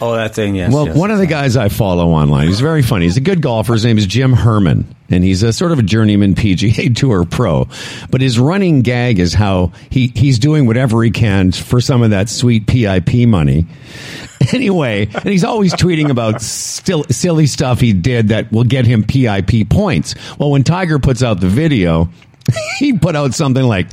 [0.00, 0.72] Oh, that thing, yes.
[0.72, 0.96] Well, yes.
[0.96, 3.06] one of the guys I follow online, he's very funny.
[3.06, 3.72] He's a good golfer.
[3.72, 7.68] His name is Jim Herman, and he's a sort of a journeyman PGA Tour pro.
[8.10, 12.10] But his running gag is how he, he's doing whatever he can for some of
[12.10, 13.66] that sweet PIP money.
[14.52, 19.02] Anyway, and he's always tweeting about still silly stuff he did that will get him
[19.02, 20.14] PIP points.
[20.38, 22.10] Well, when Tiger puts out the video
[22.78, 23.88] he put out something like,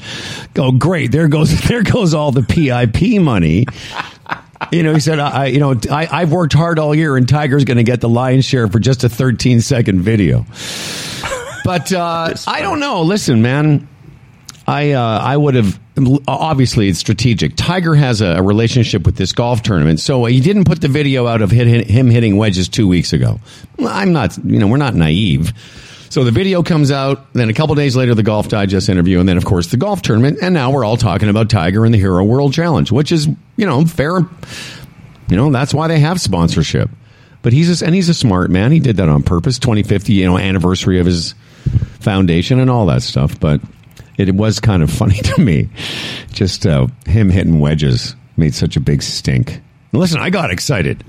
[0.58, 1.12] "Oh, great!
[1.12, 3.66] There goes there goes all the PIP money."
[4.72, 7.66] You know, he said, "I, you know, I, I've worked hard all year, and Tiger's
[7.66, 10.46] going to get the lion's share for just a 13 second video."
[11.64, 13.02] But uh, I don't know.
[13.04, 13.88] Listen, man,
[14.68, 15.80] I uh, I would have
[16.28, 17.56] obviously it's strategic.
[17.56, 21.28] Tiger has a, a, relationship with this golf tournament, so he didn't put the video
[21.28, 23.40] out of hit, hit, him hitting wedges two weeks ago.
[23.80, 25.54] I'm not, you know, we're not naive.
[26.14, 29.28] So the video comes out, then a couple days later, the Golf Digest interview, and
[29.28, 30.38] then, of course, the golf tournament.
[30.44, 33.26] And now we're all talking about Tiger and the Hero World Challenge, which is,
[33.58, 34.20] you know, fair.
[35.28, 36.92] You know, that's why they have sponsorship.
[37.42, 38.72] But he's a, and he's a smart man.
[38.72, 39.58] He did that on purpose.
[39.58, 41.34] 2050, you know, anniversary of his
[42.00, 43.40] foundation and all that stuff.
[43.40, 43.62] But
[44.16, 45.70] it was kind of funny to me.
[46.32, 49.64] Just uh, him hitting wedges made such a big stink.
[49.94, 51.04] Listen, I got excited.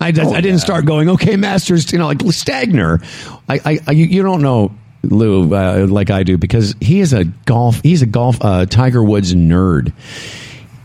[0.00, 0.64] I, oh, I didn't yeah.
[0.64, 3.02] start going, okay, Masters, you know, like Stagner.
[3.48, 4.72] I, I, you don't know
[5.10, 7.80] Lou uh, like I do because he is a golf.
[7.82, 9.92] He's a golf uh, Tiger Woods nerd.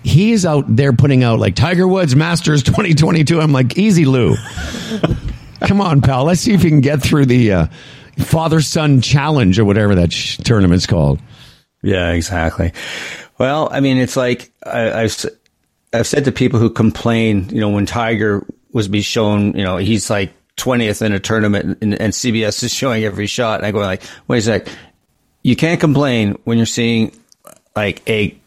[0.04, 3.40] He's out there putting out like Tiger Woods Masters 2022.
[3.40, 4.36] I'm like, easy, Lou.
[5.62, 6.26] Come on, pal.
[6.26, 7.68] Let's see if you can get through the uh,
[8.18, 11.20] father son challenge or whatever that sh- tournament's called.
[11.84, 12.74] Yeah, exactly.
[13.38, 15.26] Well, I mean, it's like I, I've
[15.94, 19.78] I've said to people who complain, you know, when Tiger was be shown, you know,
[19.78, 23.60] he's like 20th in a tournament and, and CBS is showing every shot.
[23.60, 24.68] And I go like, wait a sec.
[25.44, 27.12] You can't complain when you're seeing
[27.76, 28.38] like a,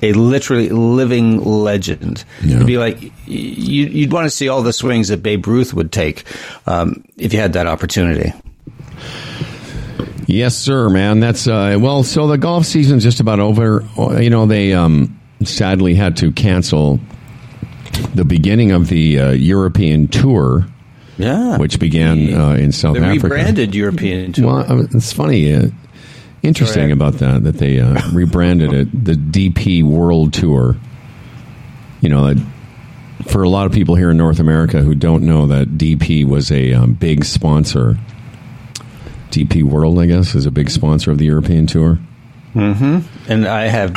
[0.00, 2.24] a literally living legend.
[2.42, 2.56] Yeah.
[2.56, 5.92] It'd be like, you, you'd want to see all the swings that Babe Ruth would
[5.92, 6.24] take,
[6.66, 8.32] um, if you had that opportunity.
[10.26, 11.20] Yes, sir, man.
[11.20, 13.84] That's, uh, well, so the golf season's just about over.
[13.96, 17.00] You know, they, um, sadly had to cancel
[18.14, 20.66] the beginning of the uh, European tour.
[21.16, 23.24] Yeah, which began uh, in South the Africa.
[23.24, 24.46] Rebranded European tour.
[24.46, 25.52] Well, it's funny.
[25.52, 25.68] Uh,
[26.42, 30.76] interesting about that that they uh, rebranded it the DP World Tour.
[32.00, 32.34] You know,
[33.26, 36.50] for a lot of people here in North America who don't know that DP was
[36.52, 37.98] a um, big sponsor.
[39.30, 41.98] DP World, I guess, is a big sponsor of the European tour.
[42.54, 43.30] Mm-hmm.
[43.30, 43.94] And I have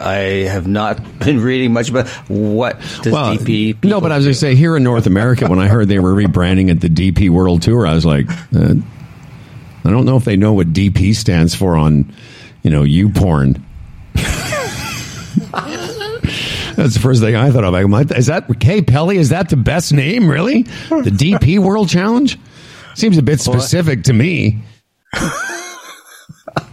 [0.00, 3.84] I have not been reading much about what does well, DP.
[3.84, 5.98] No, but I was going to say here in North America, when I heard they
[5.98, 8.74] were rebranding it the DP World Tour, I was like, uh,
[9.84, 12.12] I don't know if they know what DP stands for on,
[12.62, 13.64] you know, you porn.
[16.76, 17.90] That's the first thing I thought of.
[17.90, 19.18] Like, is that Kay Pelly?
[19.18, 20.30] Is that the best name?
[20.30, 22.38] Really, the DP World Challenge
[22.94, 24.62] seems a bit specific to me.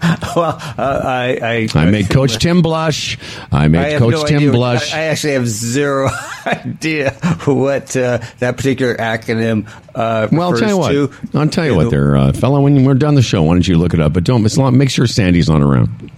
[0.36, 3.18] well, uh, I, I, I made Coach Tim blush.
[3.52, 4.94] I made I Coach no Tim blush.
[4.94, 6.10] I, I, actually have zero
[6.46, 7.12] idea
[7.46, 9.68] what uh, that particular acronym.
[9.94, 10.92] Uh, well, I'll tell you what.
[10.92, 11.12] To.
[11.38, 12.62] I'll tell you what, there, uh, fellow.
[12.62, 14.14] When we're done the show, why don't you look it up?
[14.14, 14.58] But don't miss.
[14.58, 16.12] Make sure Sandy's not around.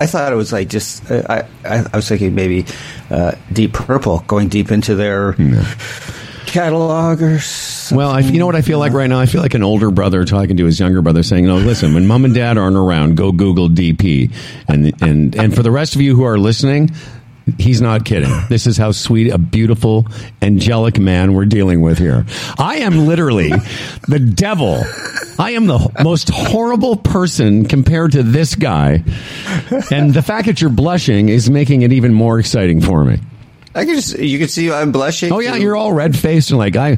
[0.00, 1.08] I thought it was like just.
[1.10, 2.66] Uh, I, I, I was thinking maybe
[3.10, 5.34] uh, Deep Purple, going deep into their.
[5.38, 5.62] No
[6.56, 7.98] catalog or something?
[7.98, 9.20] Well, I, you know what I feel like right now?
[9.20, 12.06] I feel like an older brother talking to his younger brother saying, no, listen, when
[12.06, 14.32] mom and dad aren't around, go Google DP.
[14.66, 16.90] And, and, and for the rest of you who are listening,
[17.58, 18.32] He's not kidding.
[18.48, 20.08] This is how sweet, a beautiful,
[20.42, 22.26] angelic man we're dealing with here.
[22.58, 23.50] I am literally
[24.08, 24.82] the devil.
[25.38, 29.04] I am the most horrible person compared to this guy.
[29.92, 33.20] And the fact that you're blushing is making it even more exciting for me.
[33.76, 35.30] I can just you can see I'm blushing.
[35.32, 35.60] Oh yeah, too.
[35.60, 36.96] you're all red faced and like I.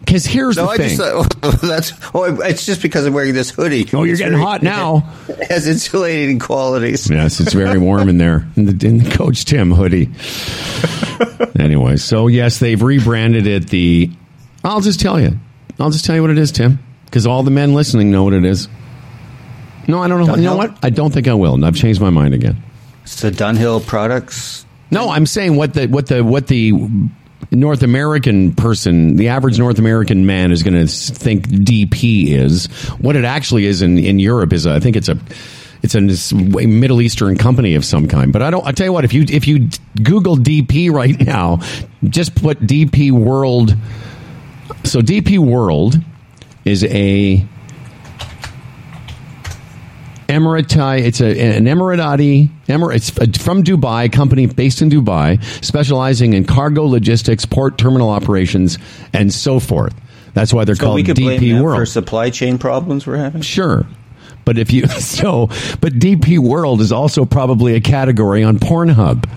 [0.00, 0.96] Because here's no, the I thing.
[0.96, 3.88] Just, that's oh, it's just because I'm wearing this hoodie.
[3.92, 5.08] Oh, you're it's getting very, hot now.
[5.28, 7.08] It has insulating qualities.
[7.08, 10.10] Yes, it's very warm in there in the, in the Coach Tim hoodie.
[11.60, 13.68] anyway, so yes, they've rebranded it.
[13.68, 14.10] The
[14.64, 15.38] I'll just tell you.
[15.78, 18.32] I'll just tell you what it is, Tim, because all the men listening know what
[18.32, 18.68] it is.
[19.86, 20.32] No, I don't know.
[20.32, 20.36] Dunhill?
[20.38, 20.76] You know what?
[20.82, 21.54] I don't think I will.
[21.54, 22.60] And I've changed my mind again.
[23.04, 26.72] It's the Dunhill products no, I'm saying what the what the what the
[27.52, 32.66] North American person, the average North American man is going to think DP is.
[32.98, 35.18] What it actually is in, in Europe is, a, I think it's a,
[35.82, 36.00] it's a
[36.34, 38.32] Middle Eastern company of some kind.
[38.32, 38.66] But I don't.
[38.66, 39.70] I tell you what, if you if you
[40.02, 41.60] Google DP right now,
[42.04, 43.74] just put DP World.
[44.84, 45.96] So DP World
[46.64, 47.46] is a
[50.30, 51.00] Emirati.
[51.00, 52.48] It's a, an Emirati.
[52.68, 58.10] Emir, it's uh, from Dubai, company based in Dubai, specializing in cargo logistics, port terminal
[58.10, 58.78] operations,
[59.12, 59.94] and so forth.
[60.32, 63.16] That's why they're so called we could DP blame World for supply chain problems we're
[63.16, 63.42] having.
[63.42, 63.86] Sure,
[64.44, 65.48] but if you so,
[65.80, 69.28] but DP World is also probably a category on Pornhub.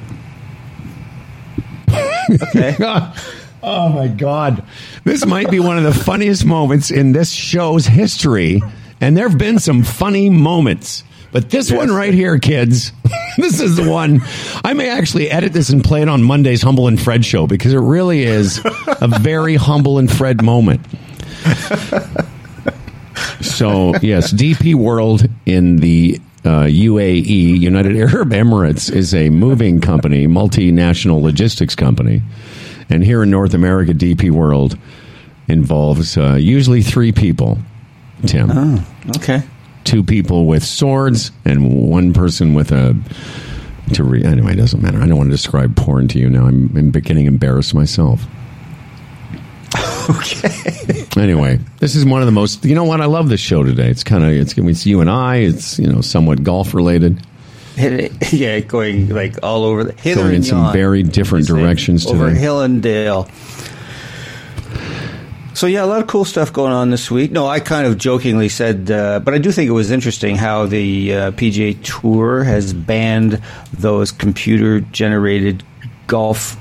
[2.30, 2.76] Okay.
[3.64, 4.64] oh my God,
[5.04, 8.62] this might be one of the funniest moments in this show's history
[9.04, 12.92] and there have been some funny moments But this one right here, kids,
[13.38, 14.22] this is the one.
[14.64, 17.74] I may actually edit this and play it on Monday's Humble and Fred show because
[17.74, 18.62] it really is
[19.02, 20.82] a very humble and Fred moment.
[23.42, 30.28] So yes, DP World in the uh, UAE, United Arab Emirates, is a moving company,
[30.28, 32.22] multinational logistics company,
[32.90, 34.78] and here in North America, DP World
[35.48, 37.58] involves uh, usually three people.
[38.26, 38.86] Tim, Oh,
[39.18, 39.44] okay.
[39.84, 42.96] two people with swords and one person with a.
[43.96, 44.98] To re- anyway, it doesn't matter.
[44.98, 46.46] I don't want to describe porn to you now.
[46.46, 48.26] I'm, I'm beginning embarrassed myself.
[50.10, 51.06] Okay.
[51.16, 52.66] Anyway, this is one of the most.
[52.66, 53.00] You know what?
[53.00, 53.90] I love this show today.
[53.90, 55.38] It's kind of it's it's you and I.
[55.38, 57.26] It's you know somewhat golf related,
[57.78, 60.74] yeah, going like all over the hither going in some yon.
[60.74, 62.40] very different directions over today.
[62.40, 63.28] hill and dale.
[65.54, 67.32] So yeah, a lot of cool stuff going on this week.
[67.32, 70.66] No, I kind of jokingly said, uh, but I do think it was interesting how
[70.66, 75.64] the uh, PGA Tour has banned those computer-generated
[76.08, 76.58] golf,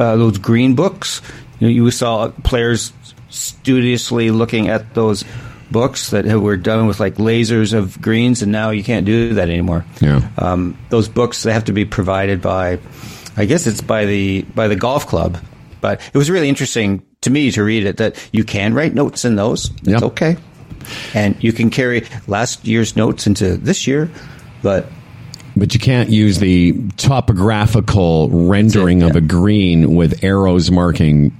[0.00, 1.22] uh, those green books.
[1.60, 2.92] You, know, you saw players
[3.30, 5.24] studiously looking at those
[5.70, 9.48] books that were done with like lasers of greens, and now you can't do that
[9.48, 9.84] anymore.
[10.00, 10.28] Yeah.
[10.38, 12.80] Um, those books they have to be provided by,
[13.36, 15.38] I guess it's by the by the golf club.
[15.80, 19.24] But it was really interesting to me to read it that you can write notes
[19.24, 19.70] in those.
[19.78, 20.02] It's Yep.
[20.02, 20.36] okay,
[21.14, 24.10] and you can carry last year's notes into this year.
[24.62, 24.90] But
[25.56, 29.18] But you can't use the topographical rendering of yeah.
[29.18, 31.36] a green with arrows marking.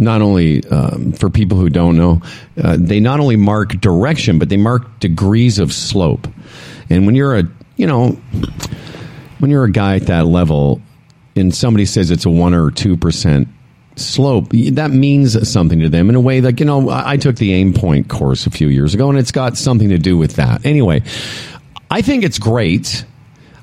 [0.00, 2.22] Not only um, for people who don't know,
[2.60, 6.26] uh, they not only mark direction, but they mark degrees of slope.
[6.90, 7.44] And when you're a,
[7.76, 8.18] you know,
[9.38, 10.80] when you're a guy at that level,
[11.36, 13.48] and somebody says it's a one or two percent
[13.96, 16.88] slope, that means something to them in a way that you know.
[16.90, 19.98] I took the aim point course a few years ago, and it's got something to
[19.98, 20.64] do with that.
[20.64, 21.02] Anyway,
[21.90, 23.04] I think it's great.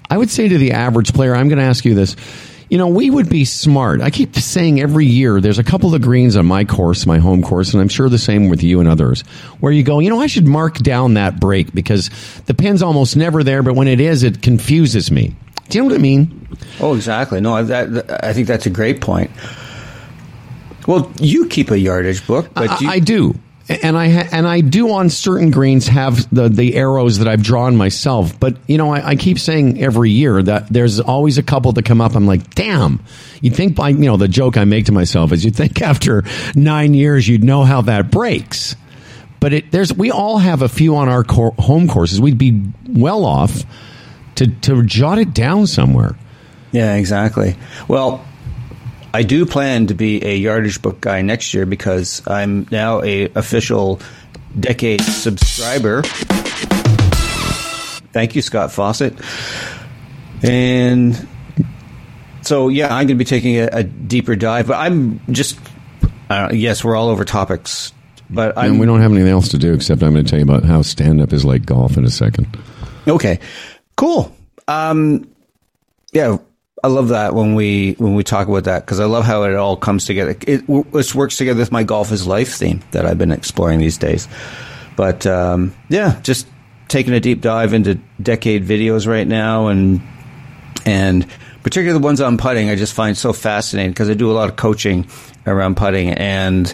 [0.09, 2.15] I would say to the average player, I'm going to ask you this.
[2.69, 4.01] You know, we would be smart.
[4.01, 7.41] I keep saying every year, there's a couple of greens on my course, my home
[7.41, 9.21] course, and I'm sure the same with you and others,
[9.59, 12.09] where you go, you know, I should mark down that break because
[12.45, 15.35] the pin's almost never there, but when it is, it confuses me.
[15.69, 16.47] Do you know what I mean?
[16.79, 17.41] oh, exactly.
[17.41, 19.31] No, that, I think that's a great point.
[20.89, 23.35] Well, you keep a yardage book, but I, you, I do.
[23.83, 27.43] And I ha- and I do on certain greens have the, the arrows that I've
[27.43, 31.43] drawn myself, but you know I, I keep saying every year that there's always a
[31.43, 32.15] couple that come up.
[32.15, 33.03] I'm like, damn!
[33.39, 36.23] You think by you know the joke I make to myself is you think after
[36.55, 38.75] nine years you'd know how that breaks,
[39.39, 42.19] but it there's we all have a few on our cor- home courses.
[42.19, 43.61] We'd be well off
[44.37, 46.17] to to jot it down somewhere.
[46.71, 47.55] Yeah, exactly.
[47.87, 48.25] Well,
[49.13, 53.25] I do plan to be a yardage book guy next year because I'm now a
[53.33, 53.99] official
[54.59, 56.03] decade subscriber.
[58.11, 59.13] Thank you, Scott Fawcett.
[60.43, 61.27] And
[62.41, 64.67] so, yeah, I'm going to be taking a, a deeper dive.
[64.67, 65.59] But I'm just,
[66.29, 67.93] uh, yes, we're all over topics.
[68.29, 70.45] But And we don't have anything else to do except I'm going to tell you
[70.45, 72.47] about how stand up is like golf in a second.
[73.07, 73.39] Okay,
[73.95, 74.35] cool.
[74.67, 75.27] Um,
[76.11, 76.37] yeah,
[76.83, 79.55] I love that when we when we talk about that because I love how it
[79.55, 80.35] all comes together.
[80.47, 83.97] It this works together with my golf is life theme that I've been exploring these
[83.97, 84.27] days.
[84.95, 86.47] But um, yeah, just
[86.87, 90.01] taking a deep dive into decade videos right now, and
[90.85, 91.27] and
[91.63, 94.49] particularly the ones on putting, I just find so fascinating because I do a lot
[94.49, 95.07] of coaching
[95.45, 96.73] around putting and.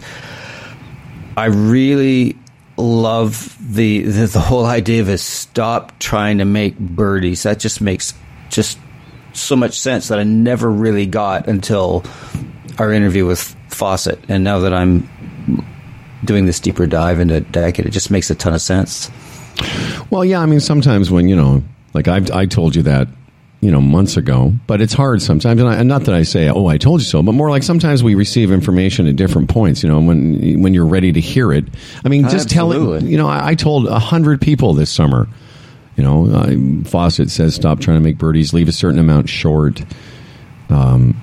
[1.37, 2.37] I really
[2.77, 7.43] love the, the the whole idea of is stop trying to make birdies.
[7.43, 8.13] That just makes
[8.49, 8.77] just
[9.35, 12.03] so much sense that I never really got until
[12.77, 15.09] our interview with Fawcett, and now that I'm
[16.23, 19.11] doing this deeper dive into decade, it just makes a ton of sense.
[20.09, 23.07] Well, yeah, I mean, sometimes when you know, like I, I told you that,
[23.61, 26.49] you know, months ago, but it's hard sometimes, and, I, and not that I say,
[26.49, 29.81] "Oh, I told you so," but more like sometimes we receive information at different points.
[29.81, 31.65] You know, when when you're ready to hear it.
[32.03, 33.03] I mean, just tell it.
[33.03, 35.27] You know, I, I told a hundred people this summer.
[35.95, 38.53] You know, I, Fawcett says, "Stop trying to make birdies.
[38.53, 39.83] Leave a certain amount short."
[40.69, 41.15] Um,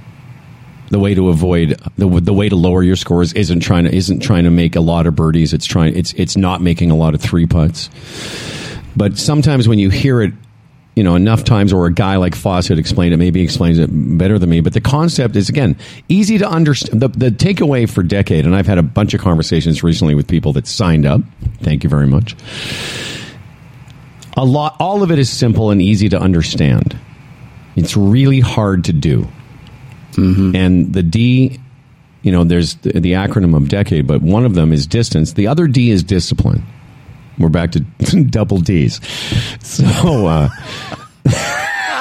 [0.92, 4.20] the way to avoid the the way to lower your scores isn't trying to isn't
[4.20, 5.54] trying to make a lot of birdies.
[5.54, 7.88] It's trying it's it's not making a lot of three putts.
[8.94, 10.34] But sometimes when you hear it,
[10.94, 13.88] you know, enough times, or a guy like Fawcett explained it, maybe he explains it
[13.90, 14.60] better than me.
[14.60, 15.78] But the concept is again
[16.10, 17.00] easy to understand.
[17.00, 20.52] The, the takeaway for decade, and I've had a bunch of conversations recently with people
[20.52, 21.22] that signed up.
[21.62, 22.36] Thank you very much.
[24.36, 26.98] A lot, all of it is simple and easy to understand.
[27.76, 29.28] It's really hard to do.
[30.54, 31.58] And the D,
[32.22, 35.32] you know, there's the, the acronym of decade, but one of them is distance.
[35.32, 36.64] The other D is discipline.
[37.38, 37.80] We're back to
[38.30, 39.00] double D's.
[39.62, 40.48] So, uh,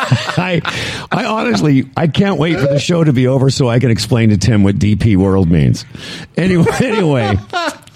[0.03, 0.61] I,
[1.09, 4.29] I honestly, I can't wait for the show to be over so I can explain
[4.29, 5.85] to Tim what DP World means.
[6.35, 7.37] Anyway, anyway.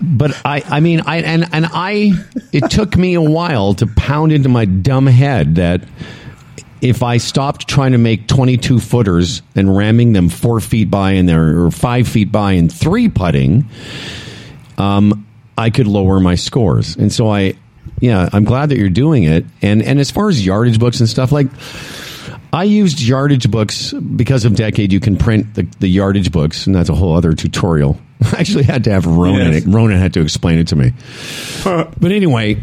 [0.00, 2.12] But I, I mean, I and and I,
[2.52, 5.82] it took me a while to pound into my dumb head that
[6.80, 11.26] if I stopped trying to make 22 footers and ramming them four feet by in
[11.26, 13.68] there or five feet by and three putting,
[14.76, 15.26] um,
[15.56, 16.96] I could lower my scores.
[16.96, 17.54] And so I,
[18.00, 19.44] yeah, I'm glad that you're doing it.
[19.60, 21.48] And and as far as yardage books and stuff, like
[22.52, 24.92] I used yardage books because of Decade.
[24.92, 27.98] You can print the, the yardage books, and that's a whole other tutorial.
[28.32, 29.52] I actually had to have Ronan.
[29.52, 29.66] Yes.
[29.66, 30.92] Ronan had to explain it to me.
[31.64, 32.62] but anyway,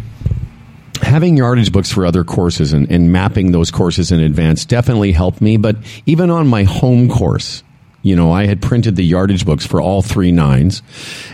[1.01, 5.41] having yardage books for other courses and, and mapping those courses in advance definitely helped
[5.41, 5.57] me.
[5.57, 7.63] But even on my home course,
[8.01, 10.83] you know, I had printed the yardage books for all three nines,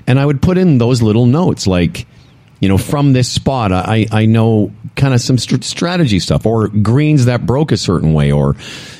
[0.08, 2.08] and I would put in those little notes like,
[2.62, 6.68] you know, from this spot, I, I know kind of some st- strategy stuff or
[6.68, 8.56] greens that broke a certain way or,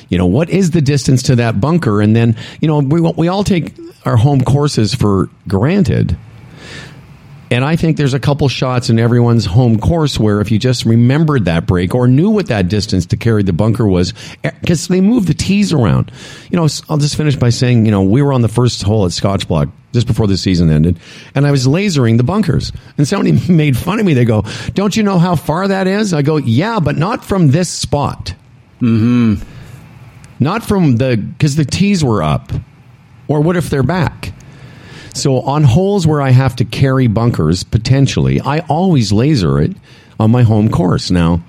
[0.08, 2.00] you know, what is the distance to that bunker?
[2.02, 3.72] And then, you know, we, we all take
[4.04, 6.16] our home courses for granted.
[7.52, 10.86] And I think there's a couple shots in everyone's home course where if you just
[10.86, 15.02] remembered that break or knew what that distance to carry the bunker was, because they
[15.02, 16.10] move the tees around.
[16.50, 19.04] You know, I'll just finish by saying, you know, we were on the first hole
[19.04, 20.98] at Scotch Block just before the season ended,
[21.34, 22.72] and I was lasering the bunkers.
[22.96, 24.14] And somebody made fun of me.
[24.14, 26.14] They go, Don't you know how far that is?
[26.14, 28.34] I go, Yeah, but not from this spot.
[28.80, 29.42] Mm-hmm.
[30.40, 32.50] Not from the, because the tees were up.
[33.32, 34.34] Or what if they're back?
[35.14, 39.74] So on holes where I have to carry bunkers potentially, I always laser it
[40.20, 41.10] on my home course.
[41.10, 41.40] Now,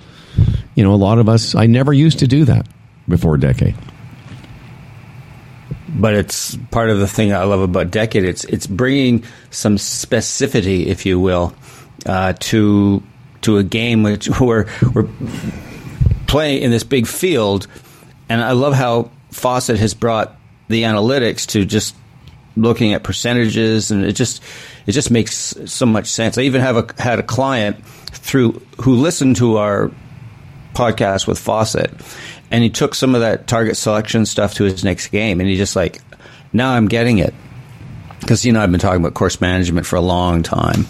[0.74, 2.66] you know, a lot of us I never used to do that
[3.06, 3.74] before decade.
[5.88, 8.24] but it's part of the thing I love about Decade.
[8.24, 11.54] It's it's bringing some specificity, if you will,
[12.06, 13.02] uh, to
[13.42, 15.08] to a game which we're we're
[16.26, 17.66] playing in this big field,
[18.28, 20.36] and I love how Fawcett has brought
[20.68, 21.94] the analytics to just
[22.56, 24.42] looking at percentages, and it just
[24.86, 26.38] it just makes so much sense.
[26.38, 29.90] I even have a had a client through who listened to our
[30.74, 31.92] podcast with Fawcett,
[32.50, 35.56] and he took some of that target selection stuff to his next game, and he
[35.56, 36.00] just like,
[36.52, 37.34] now I'm getting it
[38.20, 40.86] because you know I've been talking about course management for a long time,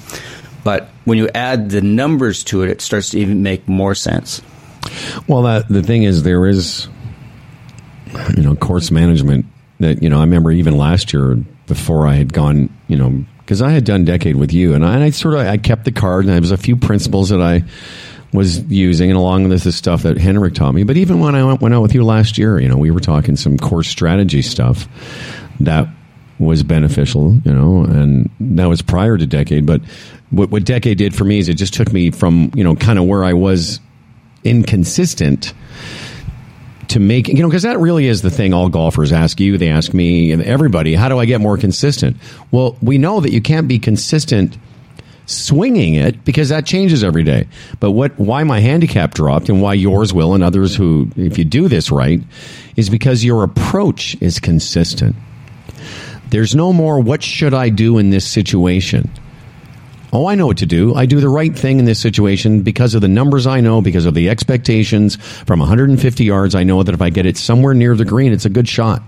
[0.63, 4.41] but when you add the numbers to it, it starts to even make more sense.
[5.27, 6.89] Well, that the thing is, there is,
[8.37, 9.47] you know, course management
[9.81, 10.19] that you know.
[10.19, 14.05] I remember even last year before I had gone, you know, because I had done
[14.05, 16.41] decade with you, and I, and I sort of I kept the card, and there
[16.41, 17.65] was a few principles that I
[18.33, 20.83] was using, and along with this stuff that Henrik taught me.
[20.83, 23.01] But even when I went, went out with you last year, you know, we were
[23.01, 24.89] talking some course strategy stuff
[25.61, 25.89] that
[26.39, 29.67] was beneficial, you know, and that was prior to Decade.
[29.67, 29.83] But
[30.31, 32.99] what, what Decade did for me is it just took me from, you know, kind
[32.99, 33.79] of where I was
[34.43, 35.55] inconsistent
[36.89, 39.59] to make, you know, because that really is the thing all golfers ask you.
[39.59, 42.17] They ask me and everybody, how do I get more consistent?
[42.51, 44.57] Well, we know that you can't be consistent
[45.27, 47.49] swinging it because that changes every day.
[47.81, 51.45] But what why my handicap dropped and why yours will and others who if you
[51.45, 52.21] do this right
[52.77, 55.17] is because your approach is consistent.
[56.29, 59.11] There's no more what should I do in this situation?
[60.15, 60.95] Oh, I know what to do.
[60.95, 64.07] I do the right thing in this situation because of the numbers I know, because
[64.07, 66.55] of the expectations from 150 yards.
[66.55, 69.03] I know that if I get it somewhere near the green, it's a good shot.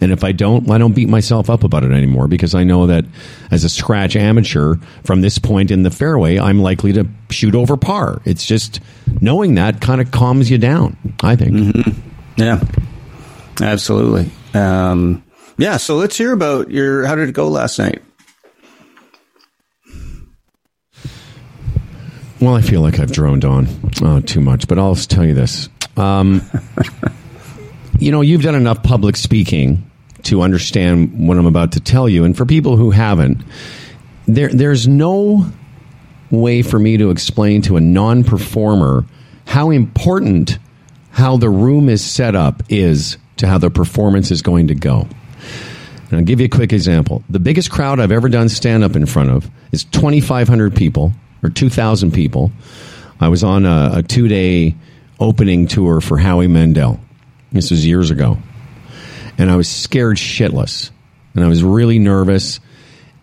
[0.00, 2.86] And if I don't, I don't beat myself up about it anymore because I know
[2.86, 3.04] that
[3.50, 7.76] as a scratch amateur from this point in the fairway, I'm likely to shoot over
[7.76, 8.22] par.
[8.24, 8.78] It's just
[9.20, 11.76] knowing that kind of calms you down, I think.
[12.36, 12.62] Yeah,
[13.62, 14.30] absolutely.
[14.52, 15.24] Um,
[15.56, 17.06] yeah, so let's hear about your.
[17.06, 18.02] How did it go last night?
[22.38, 23.66] Well, I feel like I've droned on
[24.02, 25.70] uh, too much, but I'll tell you this.
[25.96, 26.42] Um,
[27.98, 29.90] you know, you've done enough public speaking
[30.24, 32.24] to understand what I'm about to tell you.
[32.24, 33.42] And for people who haven't,
[34.26, 35.50] there, there's no
[36.30, 39.06] way for me to explain to a non performer
[39.46, 40.58] how important
[41.12, 45.08] how the room is set up is to how the performance is going to go.
[46.10, 47.24] And I'll give you a quick example.
[47.30, 51.12] The biggest crowd I've ever done stand up in front of is 2,500 people
[51.42, 52.52] or 2,000 people.
[53.20, 54.74] I was on a, a two day
[55.18, 57.00] opening tour for Howie Mandel.
[57.52, 58.38] This was years ago.
[59.38, 60.90] And I was scared shitless.
[61.34, 62.60] And I was really nervous.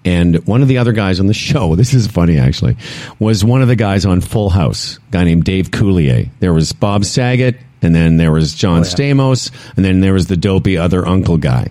[0.06, 2.78] And one of the other guys on the show, this is funny actually,
[3.20, 6.30] was one of the guys on Full House, a guy named Dave Coulier.
[6.40, 10.28] There was Bob Saget, and then there was John oh, Stamos, and then there was
[10.28, 11.70] the dopey other uncle guy.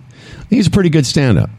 [0.49, 1.49] He's a pretty good stand up.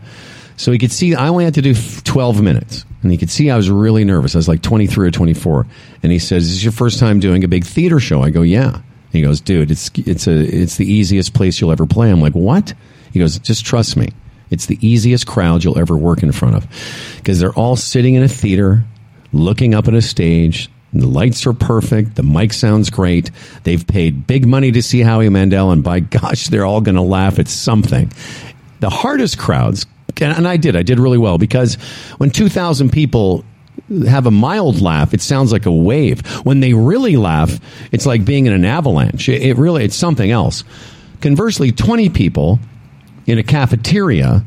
[0.56, 2.84] So he could see I only had to do 12 minutes.
[3.02, 4.34] And he could see I was really nervous.
[4.34, 5.66] I was like 23 or 24.
[6.02, 8.22] And he says, Is this your first time doing a big theater show?
[8.22, 8.80] I go, Yeah.
[9.12, 12.10] He goes, Dude, it's, it's, a, it's the easiest place you'll ever play.
[12.10, 12.72] I'm like, What?
[13.12, 14.10] He goes, Just trust me.
[14.50, 16.66] It's the easiest crowd you'll ever work in front of.
[17.16, 18.84] Because they're all sitting in a theater,
[19.32, 20.70] looking up at a stage.
[20.92, 22.14] The lights are perfect.
[22.14, 23.32] The mic sounds great.
[23.64, 27.02] They've paid big money to see Howie Mandel, and by gosh, they're all going to
[27.02, 28.12] laugh at something.
[28.80, 29.86] The hardest crowds
[30.20, 30.76] and I did.
[30.76, 31.74] I did really well because
[32.18, 33.44] when 2,000 people
[34.08, 36.26] have a mild laugh, it sounds like a wave.
[36.44, 37.58] When they really laugh,
[37.92, 39.28] it's like being in an avalanche.
[39.28, 40.64] It, it really, it's something else.
[41.20, 42.58] Conversely, 20 people
[43.26, 44.44] in a cafeteria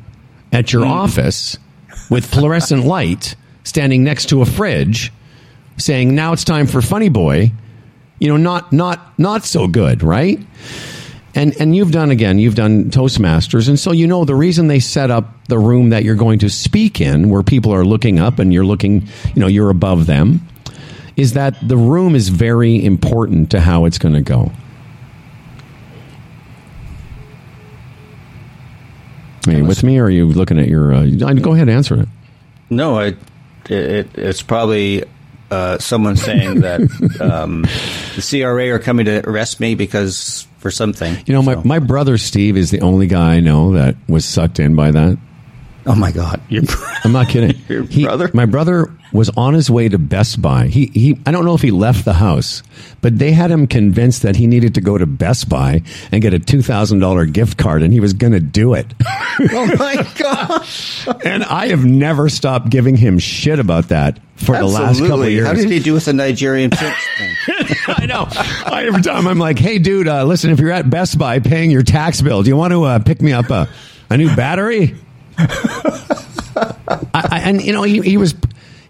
[0.52, 0.90] at your mm.
[0.90, 1.58] office
[2.10, 5.12] with fluorescent light standing next to a fridge
[5.78, 7.52] saying, now it's time for Funny Boy,
[8.20, 10.40] you know, not, not, not so good, right?
[11.38, 14.80] And and you've done again, you've done Toastmasters, and so you know the reason they
[14.80, 18.40] set up the room that you're going to speak in, where people are looking up
[18.40, 20.42] and you're looking, you know, you're above them,
[21.16, 24.52] is that the room is very important to how it's going to go.
[29.46, 30.92] Are you with me, or are you looking at your?
[30.92, 32.10] Uh, go ahead, answer it.
[32.72, 33.16] No, I,
[33.70, 35.04] it, it's probably
[35.52, 36.82] uh, someone saying that
[37.22, 37.62] um,
[38.16, 41.18] the CRA are coming to arrest me because for something.
[41.26, 41.62] You know, my, so.
[41.64, 45.18] my brother Steve is the only guy I know that was sucked in by that.
[45.88, 46.42] Oh my God!
[46.50, 46.64] Your,
[47.06, 47.60] I'm not kidding.
[47.70, 48.30] Your he, brother?
[48.34, 50.68] My brother was on his way to Best Buy.
[50.68, 51.18] He he.
[51.26, 52.62] I don't know if he left the house,
[53.00, 56.34] but they had him convinced that he needed to go to Best Buy and get
[56.34, 58.94] a two thousand dollar gift card, and he was going to do it.
[59.54, 61.08] oh my gosh!
[61.26, 64.60] and I have never stopped giving him shit about that for Absolutely.
[64.60, 65.48] the last couple of years.
[65.48, 66.94] How did he do with the Nigerian thing?
[67.88, 68.28] I know.
[68.30, 71.72] I, every time I'm like, "Hey, dude, uh, listen, if you're at Best Buy paying
[71.72, 73.70] your tax bill, do you want to uh, pick me up a
[74.10, 74.94] a new battery?"
[75.38, 78.36] I, I, and you know, he, he was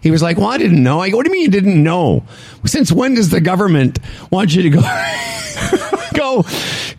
[0.00, 1.82] he was like, "Well, I didn't know." I go, "What do you mean you didn't
[1.82, 2.24] know?
[2.64, 3.98] Since when does the government
[4.30, 4.80] want you to go
[6.14, 6.44] go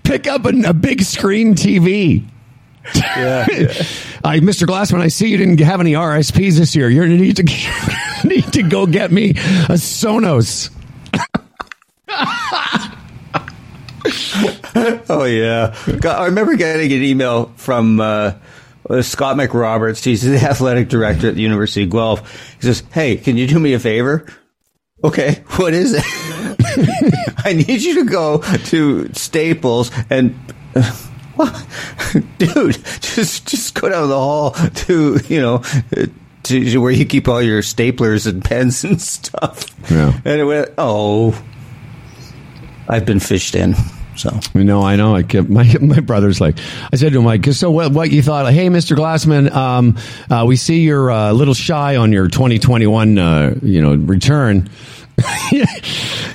[0.03, 2.25] pick up a, a big screen TV?"
[2.95, 3.67] Yeah, yeah.
[4.23, 4.65] I, Mr.
[4.65, 6.89] Glassman, I see you didn't have any RSPs this year.
[6.89, 7.43] You're going to need to
[8.27, 10.71] need to go get me a Sonos.
[15.09, 15.75] oh yeah,
[16.05, 17.99] I remember getting an email from.
[17.99, 18.33] Uh,
[19.01, 20.03] Scott McRoberts.
[20.03, 22.55] He's the athletic director at the University of Guelph.
[22.59, 24.25] He says, "Hey, can you do me a favor?"
[25.03, 26.03] Okay, what is it?
[27.45, 30.37] I need you to go to Staples and.
[30.75, 30.91] Uh,
[31.35, 31.67] what?
[32.37, 35.63] Dude, just just go down the hall to you know
[36.43, 39.65] to where you keep all your staplers and pens and stuff.
[39.89, 40.19] Yeah.
[40.25, 41.39] And it went, oh,
[42.87, 43.75] I've been phished in.
[44.19, 45.15] So you know, I know.
[45.15, 46.57] I kept, my my brother's like,
[46.91, 47.93] I said to him, like, so what?
[47.93, 48.43] What you thought?
[48.43, 49.97] Like, hey, Mister Glassman, um,
[50.29, 54.69] uh, we see you're uh, a little shy on your 2021, uh, you know, return.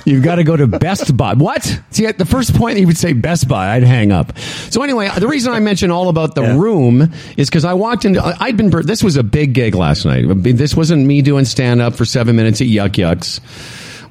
[0.05, 1.33] You've got to go to Best Buy.
[1.33, 1.79] What?
[1.89, 4.37] See, at the first point he would say Best Buy, I'd hang up.
[4.37, 6.57] So anyway, the reason I mentioned all about the yeah.
[6.57, 8.23] room is because I walked into.
[8.23, 8.69] I'd been.
[8.69, 10.25] This was a big gig last night.
[10.27, 13.39] This wasn't me doing stand up for seven minutes at Yuk Yuk's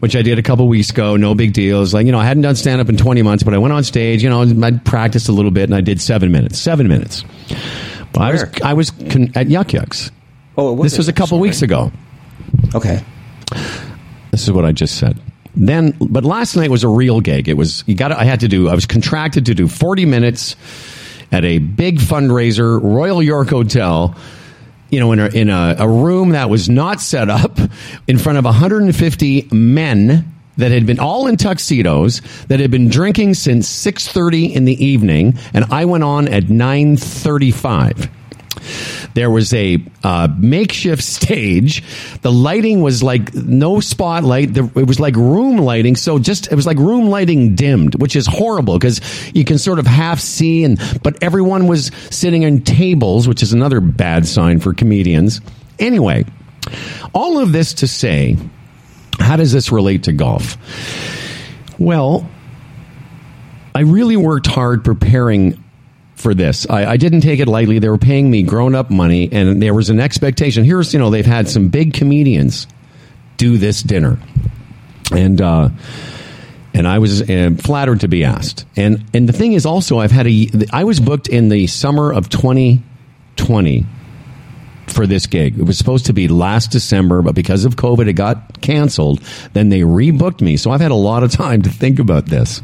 [0.05, 1.17] which I did a couple weeks ago.
[1.17, 1.83] No big deal.
[1.83, 3.73] It's like, you know, I hadn't done stand up in 20 months, but I went
[3.73, 6.59] on stage, you know, I practiced a little bit and I did seven minutes.
[6.59, 7.25] Seven minutes.
[8.13, 10.11] But I was, I was con- at Yuk Yuk's.
[10.59, 11.41] Oh, this was a couple Sorry.
[11.41, 11.91] weeks ago.
[12.75, 13.03] Okay.
[14.31, 15.19] This is what I just said.
[15.57, 17.49] Then, but last night was a real gig.
[17.49, 20.55] It was, you got I had to do, I was contracted to do 40 minutes
[21.33, 24.15] at a big fundraiser, Royal York Hotel
[24.95, 27.59] you know, in a, in a, a room that was not set up
[28.07, 33.35] in front of 150 men that had been all in tuxedos that had been drinking
[33.35, 38.09] since 6:30 in the evening and I went on at 9:35
[39.15, 41.83] there was a uh, makeshift stage.
[42.23, 44.57] The lighting was like no spotlight.
[44.57, 45.97] It was like room lighting.
[45.97, 49.01] So just it was like room lighting dimmed, which is horrible because
[49.35, 50.65] you can sort of half see.
[50.65, 55.41] And but everyone was sitting in tables, which is another bad sign for comedians.
[55.79, 56.25] Anyway,
[57.13, 58.37] all of this to say,
[59.19, 60.57] how does this relate to golf?
[61.79, 62.29] Well,
[63.75, 65.64] I really worked hard preparing
[66.25, 66.67] for this.
[66.71, 67.79] I, I, didn't take it lightly.
[67.81, 70.65] They were paying me grown up money, and there was an expectation.
[70.65, 72.67] Here's, you know, they've had some big comedians
[73.37, 74.19] do this dinner,
[75.13, 75.69] and uh,
[76.73, 78.65] and I was uh, flattered to be asked.
[78.75, 80.49] And and the thing is, also, I've had a.
[80.73, 83.87] I was booked in the summer of 2020
[84.87, 85.59] for this gig.
[85.59, 89.21] It was supposed to be last December, but because of COVID, it got canceled.
[89.53, 92.63] Then they rebooked me, so I've had a lot of time to think about this.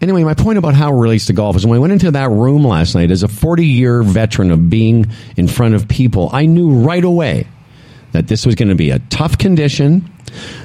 [0.00, 2.30] Anyway, my point about how it relates to golf is when I went into that
[2.30, 6.46] room last night as a 40 year veteran of being in front of people, I
[6.46, 7.46] knew right away
[8.12, 10.10] that this was going to be a tough condition,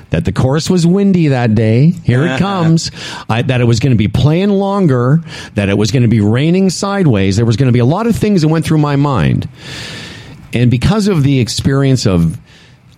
[0.09, 1.91] that the course was windy that day.
[1.91, 2.91] Here it comes.
[3.29, 5.21] I, that it was going to be playing longer,
[5.55, 7.35] that it was going to be raining sideways.
[7.35, 9.49] There was going to be a lot of things that went through my mind.
[10.53, 12.39] And because of the experience of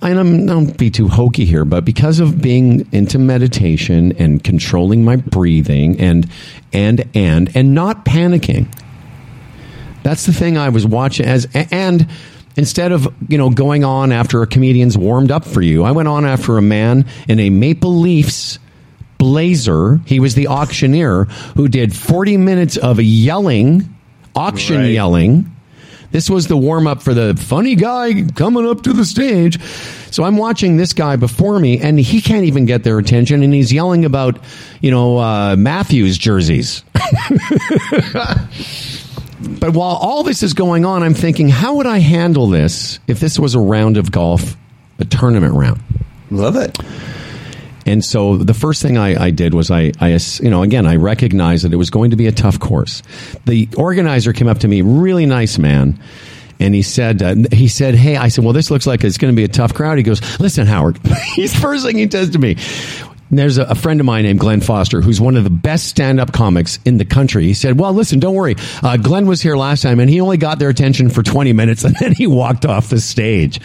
[0.01, 5.03] and I'm don't be too hokey here, but because of being into meditation and controlling
[5.03, 6.29] my breathing and
[6.73, 8.67] and and and not panicking.
[10.03, 12.07] That's the thing I was watching as and
[12.55, 16.07] instead of, you know, going on after a comedian's warmed up for you, I went
[16.07, 18.57] on after a man in a Maple Leafs
[19.17, 19.99] blazer.
[20.05, 21.25] He was the auctioneer
[21.55, 23.93] who did 40 minutes of yelling,
[24.35, 24.91] auction Right.
[24.91, 25.51] yelling.
[26.11, 29.61] This was the warm up for the funny guy coming up to the stage.
[30.11, 33.53] So I'm watching this guy before me, and he can't even get their attention, and
[33.53, 34.39] he's yelling about,
[34.81, 36.83] you know, uh, Matthews jerseys.
[39.59, 43.19] but while all this is going on, I'm thinking, how would I handle this if
[43.19, 44.55] this was a round of golf,
[44.99, 45.81] a tournament round?
[46.31, 46.77] Love it.
[47.87, 50.97] And so the first thing I, I did was I, I, you know, again, I
[50.97, 53.01] recognized that it was going to be a tough course.
[53.45, 55.97] The organizer came up to me, really nice man,
[56.59, 59.33] and he said, uh, he said, hey, I said, well, this looks like it's going
[59.33, 59.97] to be a tough crowd.
[59.97, 60.99] He goes, listen, Howard,
[61.35, 62.57] he's first thing he says to me.
[63.29, 66.79] There's a, friend of mine named Glenn Foster, who's one of the best stand-up comics
[66.85, 67.43] in the country.
[67.43, 68.55] He said, "Well, listen, don't worry.
[68.81, 71.83] Uh, Glenn was here last time, and he only got their attention for 20 minutes,
[71.85, 73.59] and then he walked off the stage."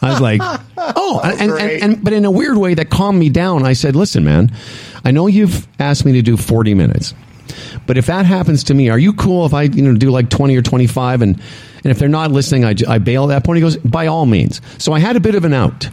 [0.00, 0.40] I was like,
[0.78, 3.66] "Oh," and, and, and, and but in a weird way that calmed me down.
[3.66, 4.52] I said, "Listen, man,
[5.04, 7.12] I know you've asked me to do 40 minutes,
[7.86, 10.30] but if that happens to me, are you cool if I you know do like
[10.30, 11.42] 20 or 25 and
[11.84, 14.26] and if they're not listening, I, I bail at that point?" He goes, "By all
[14.26, 15.88] means." So I had a bit of an out.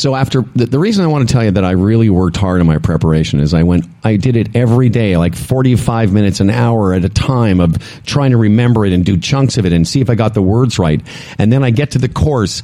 [0.00, 2.62] So after the, the reason I want to tell you that I really worked hard
[2.62, 6.48] in my preparation is I went I did it every day like 45 minutes an
[6.48, 7.76] hour at a time of
[8.06, 10.40] trying to remember it and do chunks of it and see if I got the
[10.40, 11.02] words right
[11.36, 12.62] and then I get to the course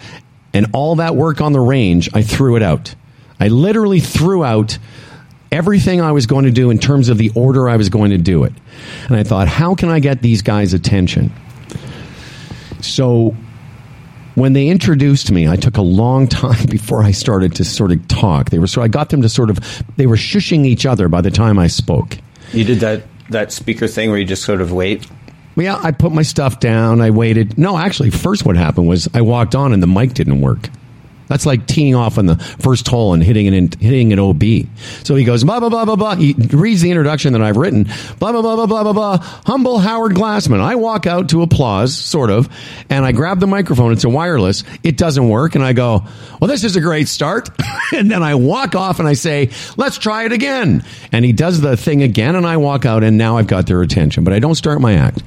[0.54, 2.94] and all that work on the range I threw it out.
[3.38, 4.78] I literally threw out
[5.52, 8.18] everything I was going to do in terms of the order I was going to
[8.18, 8.54] do it.
[9.08, 11.34] And I thought how can I get these guys attention?
[12.80, 13.36] So
[14.36, 18.06] when they introduced me, I took a long time before I started to sort of
[18.06, 18.50] talk.
[18.50, 19.58] They were so I got them to sort of
[19.96, 22.16] they were shushing each other by the time I spoke.
[22.52, 25.06] You did that that speaker thing where you just sort of wait.
[25.56, 27.00] Yeah, I put my stuff down.
[27.00, 27.56] I waited.
[27.56, 30.68] No, actually, first what happened was I walked on and the mic didn't work.
[31.28, 34.42] That's like teeing off on the first hole and hitting an hitting an OB.
[35.02, 36.14] So he goes blah blah blah blah blah.
[36.16, 37.84] He reads the introduction that I've written.
[38.18, 39.16] Blah blah blah blah blah blah blah.
[39.46, 40.60] Humble Howard Glassman.
[40.60, 42.48] I walk out to applause, sort of,
[42.90, 43.92] and I grab the microphone.
[43.92, 44.64] It's a wireless.
[44.82, 46.04] It doesn't work, and I go,
[46.40, 47.48] "Well, this is a great start."
[47.92, 51.60] and then I walk off and I say, "Let's try it again." And he does
[51.60, 54.24] the thing again, and I walk out, and now I've got their attention.
[54.24, 55.22] But I don't start my act.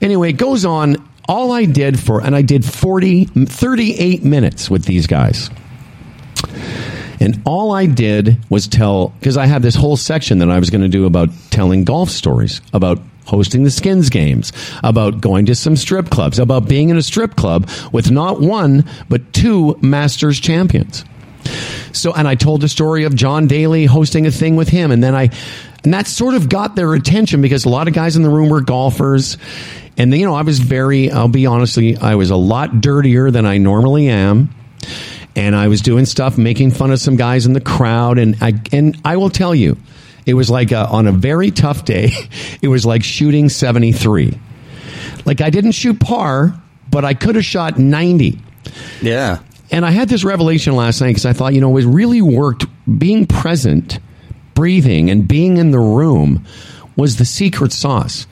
[0.00, 0.96] Anyway, it goes on
[1.28, 5.50] all I did for, and I did 40, 38 minutes with these guys.
[7.20, 10.70] And all I did was tell, because I had this whole section that I was
[10.70, 14.52] going to do about telling golf stories, about hosting the skins games,
[14.84, 18.84] about going to some strip clubs, about being in a strip club with not one,
[19.08, 21.04] but two Masters champions.
[21.92, 25.02] So, and I told the story of John Daly hosting a thing with him, and
[25.02, 25.30] then I,
[25.86, 28.48] and that sort of got their attention because a lot of guys in the room
[28.48, 29.38] were golfers,
[29.96, 33.46] and you know I was very, I'll be honestly, I was a lot dirtier than
[33.46, 34.50] I normally am,
[35.36, 38.54] and I was doing stuff, making fun of some guys in the crowd, and I,
[38.72, 39.76] and I will tell you,
[40.26, 42.10] it was like a, on a very tough day,
[42.60, 44.36] it was like shooting seventy three,
[45.24, 46.60] like I didn't shoot par,
[46.90, 48.40] but I could have shot ninety.
[49.00, 49.38] Yeah.
[49.70, 52.66] And I had this revelation last night because I thought, you know, it really worked.
[52.98, 54.00] Being present,
[54.56, 56.44] breathing, and being in the room
[56.96, 58.26] was the secret sauce.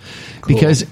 [0.48, 0.84] Because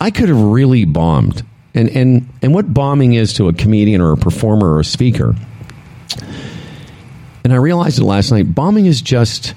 [0.00, 1.44] I could have really bombed.
[1.74, 5.36] And, and, and what bombing is to a comedian or a performer or a speaker.
[7.44, 8.54] And I realized it last night.
[8.54, 9.54] Bombing is just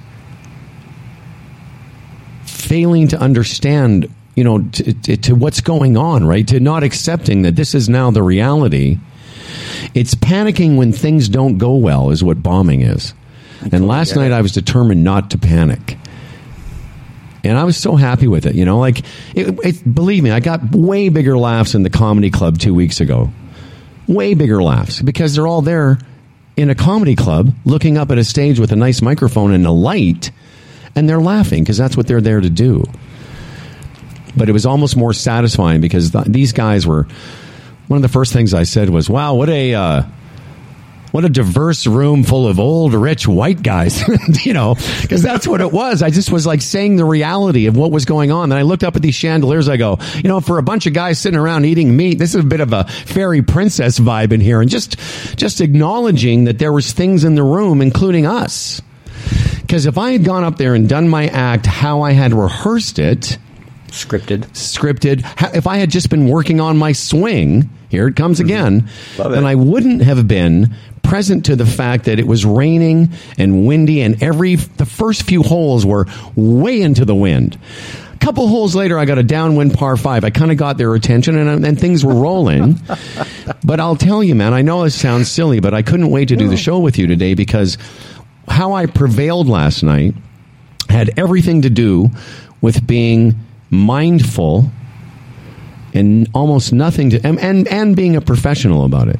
[2.45, 6.47] failing to understand, you know, to, to, to what's going on, right?
[6.49, 8.97] To not accepting that this is now the reality.
[9.93, 13.14] It's panicking when things don't go well, is what bombing is.
[13.72, 14.32] And last night.
[14.32, 15.97] I was determined not to panic.
[17.43, 18.80] And I was so happy with it, you know.
[18.80, 18.99] Like,
[19.34, 22.99] it, it, believe me, I got way bigger laughs in the comedy club two weeks
[22.99, 23.30] ago.
[24.08, 25.99] Way bigger laughs because they're all there
[26.55, 29.72] in a comedy club looking up at a stage with a nice microphone and a
[29.72, 30.32] light,
[30.95, 32.84] and they're laughing because that's what they're there to do.
[34.36, 37.08] But it was almost more satisfying because th- these guys were.
[37.88, 40.03] One of the first things I said was, "Wow, what a uh,
[41.12, 44.03] what a diverse room full of old, rich white guys,
[44.45, 46.01] you know, because that's what it was.
[46.03, 48.49] I just was like saying the reality of what was going on.
[48.49, 49.70] Then I looked up at these chandeliers.
[49.70, 52.43] I go, you know, for a bunch of guys sitting around eating meat, this is
[52.43, 54.62] a bit of a fairy princess vibe in here.
[54.62, 54.97] And just,
[55.38, 58.82] just acknowledging that there was things in the room, including us.
[59.62, 62.99] Because if I had gone up there and done my act how I had rehearsed
[62.99, 63.38] it,
[63.88, 64.45] Scripted.
[64.51, 65.24] scripted,
[65.55, 68.82] if I had just been working on my swing, here it comes again,
[69.18, 69.32] Mm-hmm.
[69.32, 69.45] Then.
[69.45, 70.76] I wouldn't have been
[71.08, 75.41] present to the fact that it was raining and windy and every the first few
[75.41, 76.05] holes were
[76.36, 77.58] way into the wind.
[78.14, 80.26] A couple holes later, I got a downwind par five.
[80.26, 82.80] I kind of got their attention and, um, and things were rolling.
[83.64, 86.36] but I'll tell you, man, I know it sounds silly, but I couldn't wait to
[86.36, 87.78] do the show with you today because
[88.47, 90.14] how I prevailed last night
[90.89, 92.10] had everything to do
[92.60, 93.36] with being
[93.70, 94.70] mindful
[95.93, 99.20] and almost nothing to and, and and being a professional about it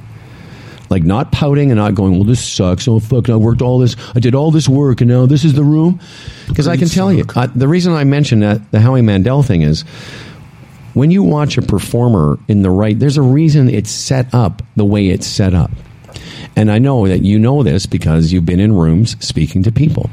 [0.90, 2.88] like not pouting and not going well this sucks.
[2.88, 5.54] Oh fuck i worked all this i did all this work and now this is
[5.54, 6.00] the room?
[6.48, 9.62] Because i can tell you uh, the reason i mentioned that the howie mandel thing
[9.62, 9.82] is
[10.94, 14.86] when you watch a performer in the right there's a reason it's set up the
[14.86, 15.72] way it's set up.
[16.56, 20.10] And i know that you know this because you've been in rooms speaking to people.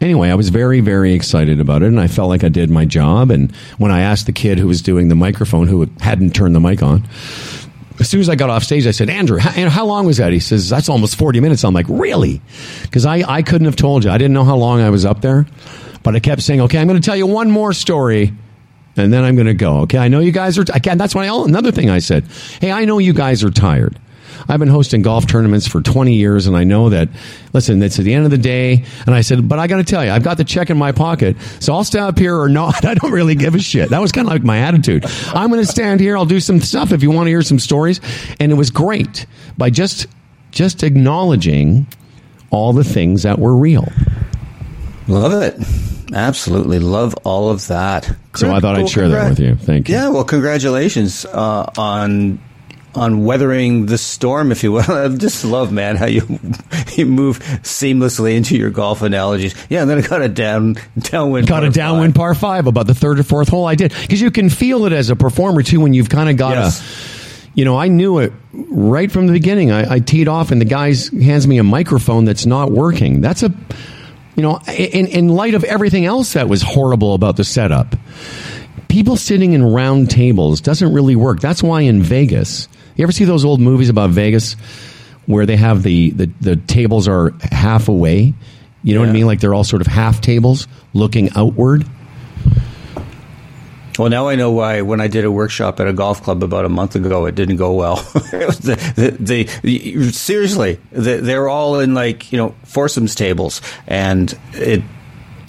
[0.00, 2.84] Anyway, I was very, very excited about it, and I felt like I did my
[2.84, 3.30] job.
[3.30, 6.60] And when I asked the kid who was doing the microphone, who hadn't turned the
[6.60, 7.02] mic on,
[8.00, 10.32] as soon as I got off stage, I said, Andrew, how, how long was that?
[10.32, 11.64] He says, that's almost 40 minutes.
[11.64, 12.40] I'm like, really?
[12.82, 14.10] Because I, I couldn't have told you.
[14.10, 15.46] I didn't know how long I was up there,
[16.02, 18.32] but I kept saying, okay, I'm going to tell you one more story.
[18.96, 19.78] And then I'm going to go.
[19.82, 20.64] Okay, I know you guys are.
[20.64, 21.28] T- again, that's why.
[21.28, 22.24] I, another thing I said.
[22.60, 23.96] Hey, I know you guys are tired.
[24.48, 27.08] I've been hosting golf tournaments for 20 years, and I know that.
[27.52, 29.84] Listen, it's at the end of the day, and I said, but I got to
[29.84, 32.48] tell you, I've got the check in my pocket, so I'll stand up here or
[32.48, 32.84] not.
[32.84, 33.90] I don't really give a shit.
[33.90, 35.04] That was kind of like my attitude.
[35.28, 36.16] I'm going to stand here.
[36.16, 38.00] I'll do some stuff if you want to hear some stories,
[38.40, 39.26] and it was great
[39.56, 40.06] by just
[40.50, 41.86] just acknowledging
[42.50, 43.86] all the things that were real.
[45.06, 45.54] Love it.
[46.14, 48.10] Absolutely love all of that.
[48.34, 49.56] So I thought I'd share that with you.
[49.56, 49.94] Thank you.
[49.94, 52.38] Yeah, well, congratulations uh, on
[52.98, 54.82] on weathering the storm, if you will.
[54.90, 56.20] I just love, man, how you
[56.96, 59.54] you move seamlessly into your golf analogies.
[59.70, 61.46] Yeah, and then I got a down downwind.
[61.46, 62.18] got a downwind five.
[62.20, 64.92] par five about the third or fourth hole I did because you can feel it
[64.92, 66.80] as a performer too when you've kind of got Yes.
[67.44, 70.60] a you know I knew it right from the beginning I, I teed off and
[70.60, 70.92] the guy
[71.22, 73.52] hands me a microphone that's not working that's a
[74.36, 77.96] you know in, in light of everything else that was horrible about the setup
[78.88, 82.68] people sitting in round tables doesn't really work that's why in Vegas
[82.98, 84.54] you ever see those old movies about Vegas
[85.26, 88.34] where they have the, the, the tables are half away
[88.82, 91.84] you know what I mean like they're all sort of half tables looking outward
[93.98, 94.82] Well, now I know why.
[94.82, 97.56] When I did a workshop at a golf club about a month ago, it didn't
[97.56, 97.96] go well.
[98.14, 104.84] the, the, the, seriously, the, they're all in like you know foursomes tables, and it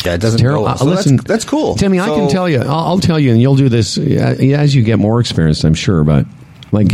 [0.04, 0.62] yeah, it doesn't terrible.
[0.62, 0.66] go.
[0.66, 0.74] Well.
[0.74, 2.00] Uh, So listen, that's, that's cool, Timmy.
[2.00, 2.62] I can tell you.
[2.62, 5.64] I'll, I'll tell you, and you'll do this as you get more experience.
[5.64, 6.26] I'm sure, but
[6.72, 6.94] like,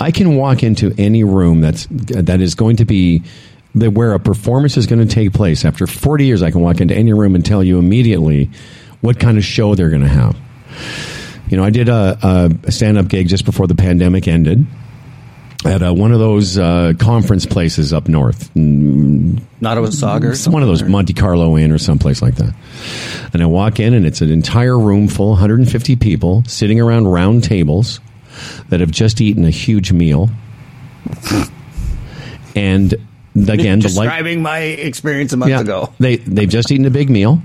[0.00, 3.22] I can walk into any room that's that is going to be
[3.74, 5.64] that where a performance is going to take place.
[5.64, 8.50] After 40 years, I can walk into any room and tell you immediately
[9.00, 10.36] what kind of show they're going to have.
[11.48, 14.66] You know, I did a, a stand up gig just before the pandemic ended.
[15.64, 20.48] At uh, one of those uh, conference places up north, Nottawasaga.
[20.48, 22.52] or one of those Monte Carlo Inn or someplace like that.
[23.32, 27.44] And I walk in, and it's an entire room full, 150 people sitting around round
[27.44, 28.00] tables
[28.68, 30.30] that have just eaten a huge meal.
[32.54, 32.94] And
[33.34, 34.04] again, the light.
[34.04, 35.92] Describing my experience a month ago.
[35.98, 37.42] They they've just eaten a big meal.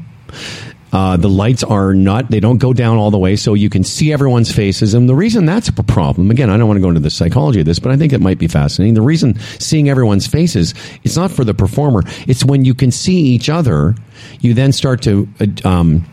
[0.91, 3.83] Uh, the lights are not; they don't go down all the way, so you can
[3.83, 4.93] see everyone's faces.
[4.93, 7.59] And the reason that's a problem, again, I don't want to go into the psychology
[7.59, 8.93] of this, but I think it might be fascinating.
[8.93, 10.73] The reason seeing everyone's faces,
[11.03, 13.95] it's not for the performer; it's when you can see each other,
[14.39, 15.27] you then start to.
[15.39, 16.05] Uh, um,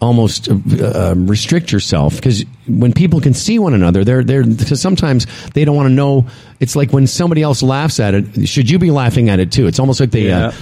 [0.00, 4.80] almost uh, uh, restrict yourself because when people can see one another, they're they're because
[4.80, 6.26] sometimes they don't want to know.
[6.60, 9.66] It's like when somebody else laughs at it, should you be laughing at it too?
[9.66, 10.52] It's almost like they uh,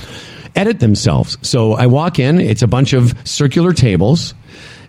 [0.57, 1.39] edit themselves.
[1.43, 4.35] So I walk in, it's a bunch of circular tables.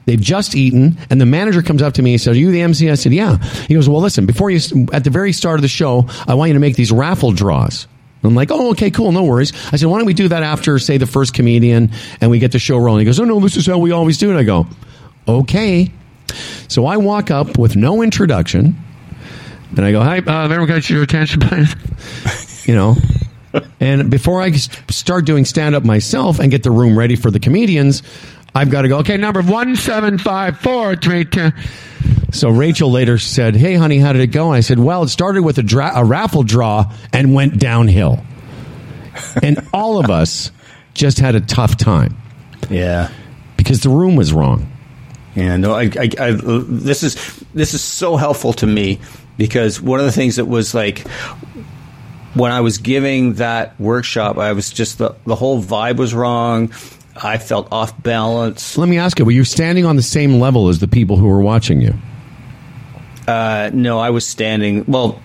[0.06, 2.62] They've just eaten, and the manager comes up to me and says, Are you the
[2.62, 2.92] MC?
[2.92, 3.38] I said, Yeah.
[3.68, 4.60] He goes, Well, listen, before you,
[4.94, 7.88] at the very start of the show, I want you to make these raffle draws.
[8.24, 9.54] I'm like, oh, okay, cool, no worries.
[9.72, 11.92] I said, why don't we do that after, say, the first comedian
[12.22, 13.02] and we get the show rolling?
[13.02, 14.40] He goes, oh, no, this is how we always do it.
[14.40, 14.66] I go,
[15.28, 15.92] okay.
[16.68, 18.76] So I walk up with no introduction
[19.76, 21.76] and I go, hi, uh, everyone got your attention, please?
[22.68, 22.96] you know.
[23.80, 27.40] And before I start doing stand up myself and get the room ready for the
[27.40, 28.04] comedians,
[28.54, 31.54] I've got to go, okay, number 1754310.
[32.32, 35.10] So Rachel later said, "Hey, honey, how did it go?" And I said, "Well, it
[35.10, 38.24] started with a, dra- a raffle draw and went downhill."
[39.42, 40.52] and all of us
[40.94, 42.18] just had a tough time
[42.70, 43.10] Yeah.
[43.56, 44.70] because the room was wrong.
[45.36, 47.16] Yeah, no, I, I, I, this is
[47.54, 49.00] this is so helpful to me
[49.38, 51.08] because one of the things that was like
[52.34, 56.72] when I was giving that workshop, I was just the the whole vibe was wrong.
[57.22, 58.78] I felt off balance.
[58.78, 61.28] Let me ask you: Were you standing on the same level as the people who
[61.28, 61.94] were watching you?
[63.28, 64.86] Uh, no, I was standing.
[64.88, 65.20] Well,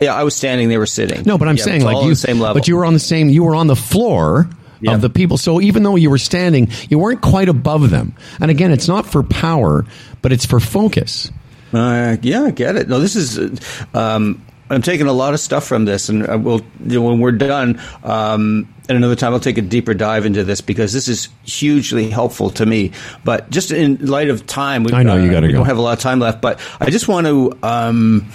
[0.00, 0.68] yeah, I was standing.
[0.68, 1.22] They were sitting.
[1.24, 2.54] No, but I'm Yeah, saying like you, the same level.
[2.54, 3.28] but you were on the same.
[3.28, 4.48] You were on the floor
[4.80, 4.94] Yeah.
[4.94, 5.38] of the people.
[5.38, 8.14] So even though you were standing, you weren't quite above them.
[8.40, 9.84] And again, it's not for power,
[10.22, 11.30] but it's for focus.
[11.72, 12.88] Uh, yeah, I get it.
[12.88, 13.38] No, this is.
[13.38, 13.50] uh,
[13.94, 16.62] Um, I'm taking a lot of stuff from this, and you
[17.00, 17.80] know, when we're done.
[18.04, 22.08] Um, at another time, I'll take a deeper dive into this because this is hugely
[22.08, 22.92] helpful to me.
[23.22, 25.58] But just in light of time, we, I know, you gotta we go.
[25.58, 26.40] don't have a lot of time left.
[26.40, 28.26] But I just want to um,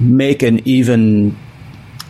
[0.00, 1.36] make an even.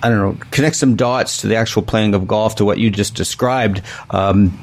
[0.03, 2.91] I don't know, connect some dots to the actual playing of golf to what you
[2.91, 3.83] just described.
[4.11, 4.57] Um,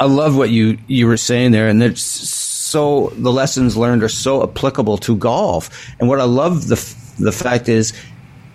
[0.00, 4.08] I love what you you were saying there, and it's so the lessons learned are
[4.08, 5.92] so applicable to golf.
[6.00, 6.76] And what I love the
[7.18, 7.92] the fact is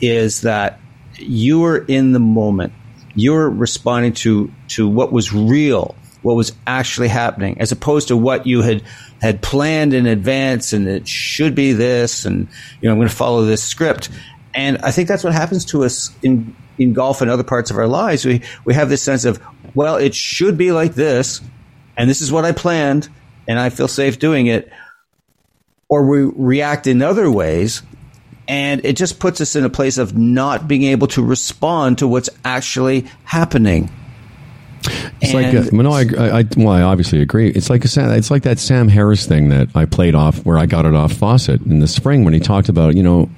[0.01, 0.79] is that
[1.17, 2.73] you were in the moment.
[3.19, 8.17] You were responding to to what was real, what was actually happening, as opposed to
[8.17, 8.83] what you had
[9.21, 12.47] had planned in advance, and it should be this, and
[12.81, 14.09] you know I'm going to follow this script.
[14.53, 17.77] And I think that's what happens to us in in golf and other parts of
[17.77, 18.25] our lives.
[18.25, 19.41] We we have this sense of
[19.75, 21.41] well, it should be like this,
[21.97, 23.09] and this is what I planned,
[23.47, 24.71] and I feel safe doing it.
[25.89, 27.81] Or we react in other ways,
[28.49, 32.07] and it just puts us in a place of not being able to respond to
[32.07, 33.89] what's actually happening.
[35.21, 37.49] It's like And- uh, well, no, I, I, I well, I obviously agree.
[37.49, 40.65] It's like a, it's like that Sam Harris thing that I played off where I
[40.65, 43.29] got it off Fawcett in the spring when he talked about you know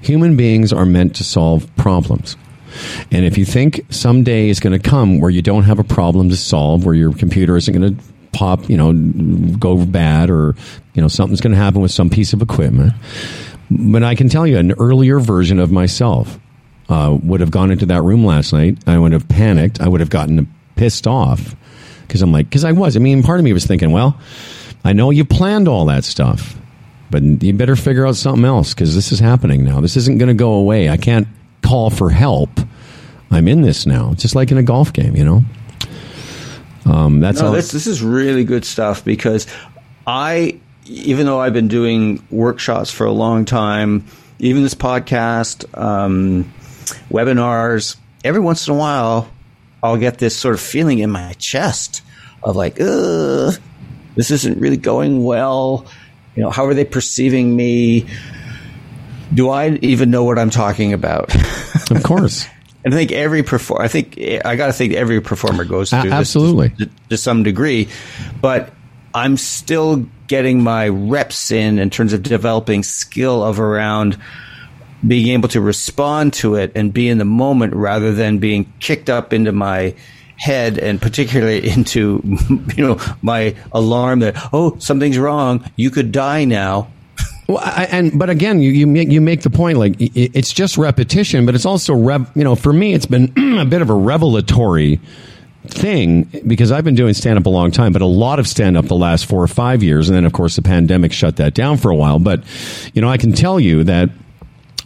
[0.00, 2.36] human beings are meant to solve problems.
[3.10, 6.30] And if you think someday is going to come where you don't have a problem
[6.30, 8.92] to solve, where your computer isn't going to pop, you know,
[9.58, 10.54] go bad, or
[10.94, 12.92] you know something's going to happen with some piece of equipment,
[13.70, 16.38] but I can tell you, an earlier version of myself
[16.88, 18.78] uh, would have gone into that room last night.
[18.86, 19.80] I would have panicked.
[19.80, 21.54] I would have gotten pissed off
[22.06, 22.96] because I'm like, because I was.
[22.96, 24.18] I mean, part of me was thinking, well,
[24.84, 26.56] I know you planned all that stuff,
[27.10, 29.80] but you better figure out something else because this is happening now.
[29.80, 30.88] This isn't going to go away.
[30.88, 31.28] I can't
[31.62, 32.50] call for help.
[33.30, 35.44] I'm in this now, just like in a golf game, you know.
[36.86, 37.52] Um, that's No, all.
[37.52, 39.46] this this is really good stuff because
[40.06, 40.58] I,
[40.90, 44.04] even though I've been doing workshops for a long time,
[44.40, 46.52] even this podcast, um,
[47.10, 49.30] webinars, every once in a while,
[49.82, 52.02] I'll get this sort of feeling in my chest
[52.42, 53.54] of like, Ugh,
[54.16, 55.86] this isn't really going well.
[56.34, 58.06] You know, how are they perceiving me?
[59.32, 61.32] Do I even know what I'm talking about?
[61.90, 62.46] of course.
[62.82, 63.82] And I think every perform.
[63.82, 66.70] I think I got to think every performer goes through this absolutely.
[66.70, 67.88] to, to some degree,
[68.40, 68.72] but
[69.14, 74.18] I'm still getting my reps in in terms of developing skill of around
[75.06, 79.08] being able to respond to it and be in the moment rather than being kicked
[79.08, 79.94] up into my
[80.36, 82.22] head and particularly into
[82.76, 86.88] you know my alarm that oh something's wrong you could die now
[87.50, 90.78] Well, I, and but again, you you make you make the point like it's just
[90.78, 92.30] repetition, but it's also rev.
[92.36, 95.00] You know, for me, it's been a bit of a revelatory
[95.72, 98.76] thing because I've been doing stand up a long time, but a lot of stand
[98.76, 101.54] up the last four or five years, and then of course the pandemic shut that
[101.54, 102.18] down for a while.
[102.18, 102.44] But
[102.94, 104.10] you know, I can tell you that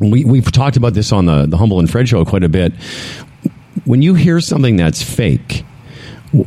[0.01, 2.73] we we've talked about this on the the Humble and Fred show quite a bit.
[3.85, 5.65] When you hear something that's fake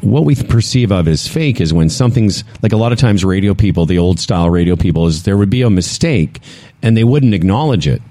[0.01, 3.53] what we perceive of as fake is when something's like a lot of times radio
[3.53, 6.41] people, the old style radio people, is there would be a mistake
[6.81, 8.01] and they wouldn't acknowledge it.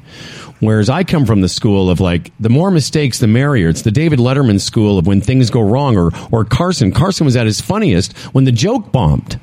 [0.61, 3.69] Whereas I come from the school of like the more mistakes, the merrier.
[3.69, 6.93] It's the David Letterman school of when things go wrong, or or Carson.
[6.93, 9.39] Carson was at his funniest when the joke bombed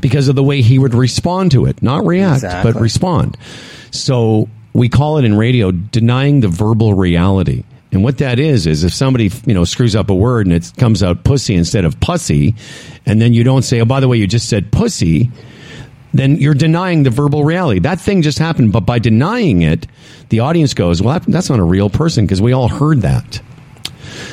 [0.00, 2.72] because of the way he would respond to it, not react, Exactly.
[2.72, 3.36] but respond.
[3.90, 7.64] So we call it in radio denying the verbal reality.
[7.90, 10.70] And what that is is if somebody you know screws up a word and it
[10.76, 12.54] comes out pussy instead of pussy,
[13.06, 15.30] and then you don't say, "Oh, by the way, you just said pussy,"
[16.18, 17.80] then you're denying the verbal reality.
[17.80, 19.86] That thing just happened, but by denying it,
[20.30, 23.40] the audience goes, "Well, that- that's not a real person," because we all heard that.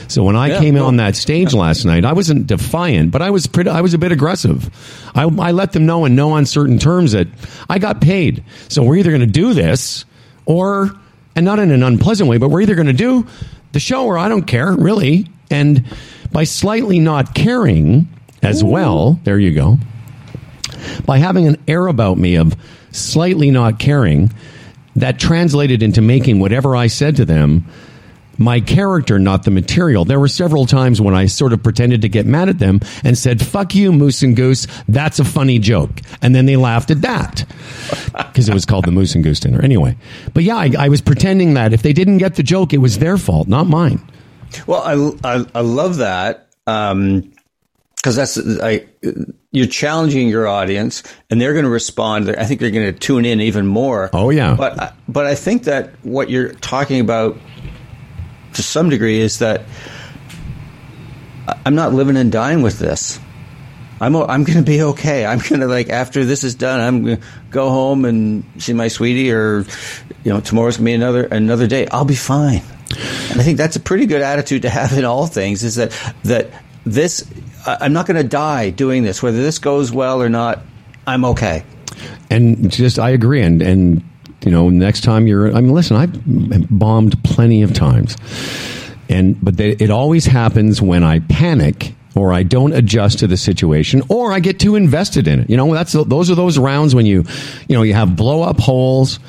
[0.08, 0.86] So when I Yeah, came no.
[0.86, 3.98] on that stage last night, I wasn't defiant, but I was pretty, I was a
[3.98, 4.70] bit aggressive.
[5.16, 7.28] I, I let them know in no uncertain terms that
[7.70, 8.44] I got paid.
[8.68, 10.06] So we're either going to do this
[10.46, 10.92] or,
[11.36, 13.26] and not in an unpleasant way, but we're either going to do
[13.74, 15.28] the show or I don't care really.
[15.52, 15.84] And
[16.32, 18.08] by slightly not caring
[18.44, 19.80] as well, there you go.
[21.06, 22.56] By having an air about me of
[22.92, 24.32] slightly not caring
[24.96, 27.66] that translated into making whatever I said to them
[28.38, 30.06] my character, not the material.
[30.06, 33.18] There were several times when I sort of pretended to get mad at them and
[33.18, 34.68] said, fuck you, Moose and Goose.
[34.88, 36.02] That's a funny joke.
[36.22, 37.46] And then they laughed at that
[38.14, 39.62] because it was called the Moose and Goose dinner.
[39.62, 39.96] Anyway,
[40.34, 43.00] but yeah, I, I was pretending that if they didn't get the joke, it was
[43.00, 44.02] their fault, not mine.
[44.68, 44.82] Well,
[45.24, 46.48] I, I, I love that.
[46.68, 47.32] Um,
[48.06, 48.86] because that's I,
[49.50, 51.02] you're challenging your audience,
[51.32, 52.30] and they're going to respond.
[52.30, 54.12] I think they're going to tune in even more.
[54.14, 57.36] Oh yeah, but but I think that what you're talking about
[58.54, 59.64] to some degree is that
[61.66, 63.20] I'm not living and dying with this.
[64.00, 65.26] I'm I'm going to be okay.
[65.26, 68.74] I'm going to like after this is done, I'm going to go home and see
[68.74, 69.66] my sweetie, or
[70.24, 71.88] you know, tomorrow's going to be another another day.
[71.88, 72.62] I'll be fine.
[73.32, 75.64] And I think that's a pretty good attitude to have in all things.
[75.64, 75.92] Is that
[76.26, 76.52] that
[76.86, 77.28] this
[77.66, 80.62] I'm not going to die doing this, whether this goes well or not.
[81.08, 81.64] I'm okay.
[82.30, 84.04] And just I agree, and and
[84.44, 88.16] you know, next time you're, I mean, listen, I've bombed plenty of times,
[89.10, 93.38] and but they, it always happens when I panic or I don't adjust to the
[93.38, 95.50] situation, or I get too invested in it.
[95.50, 97.26] You know, that's those are those rounds when you,
[97.68, 99.20] you know, you have blow up holes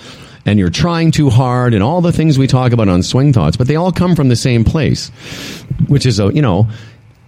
[0.45, 3.57] and you're trying too hard and all the things we talk about on swing thoughts,
[3.57, 5.09] but they all come from the same place,
[5.89, 6.69] which is a, you know,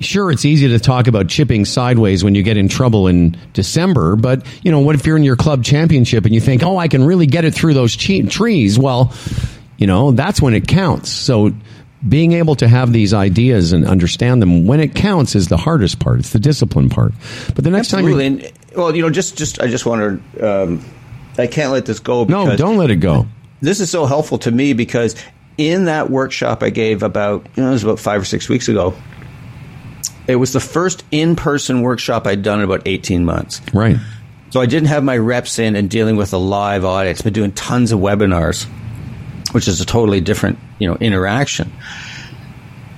[0.00, 4.16] sure it's easy to talk about chipping sideways when you get in trouble in December,
[4.16, 6.88] but you know, what if you're in your club championship and you think, "Oh, I
[6.88, 9.12] can really get it through those che- trees?" Well,
[9.76, 11.10] you know, that's when it counts.
[11.10, 11.52] So
[12.06, 15.98] being able to have these ideas and understand them when it counts is the hardest
[15.98, 16.20] part.
[16.20, 17.12] It's the discipline part.
[17.54, 18.30] But the next Absolutely.
[18.30, 20.62] time, and, well, you know, just just I just want to.
[20.62, 20.84] Um,
[21.36, 22.24] I can't let this go.
[22.24, 23.26] no, don't let it go.
[23.60, 25.16] This is so helpful to me because
[25.56, 28.68] in that workshop I gave about you know it was about five or six weeks
[28.68, 28.94] ago.
[30.28, 33.62] It was the first in person workshop I'd done in about 18 months.
[33.72, 33.96] Right.
[34.50, 37.52] So I didn't have my reps in and dealing with a live audience, but doing
[37.52, 38.64] tons of webinars,
[39.52, 41.72] which is a totally different, you know, interaction.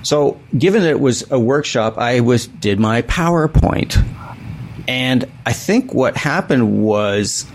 [0.03, 4.03] So given that it was a workshop, I was did my PowerPoint.
[4.87, 7.45] And I think what happened was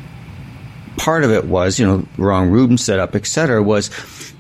[0.97, 3.91] part of it was, you know, wrong Rubin setup, et cetera, was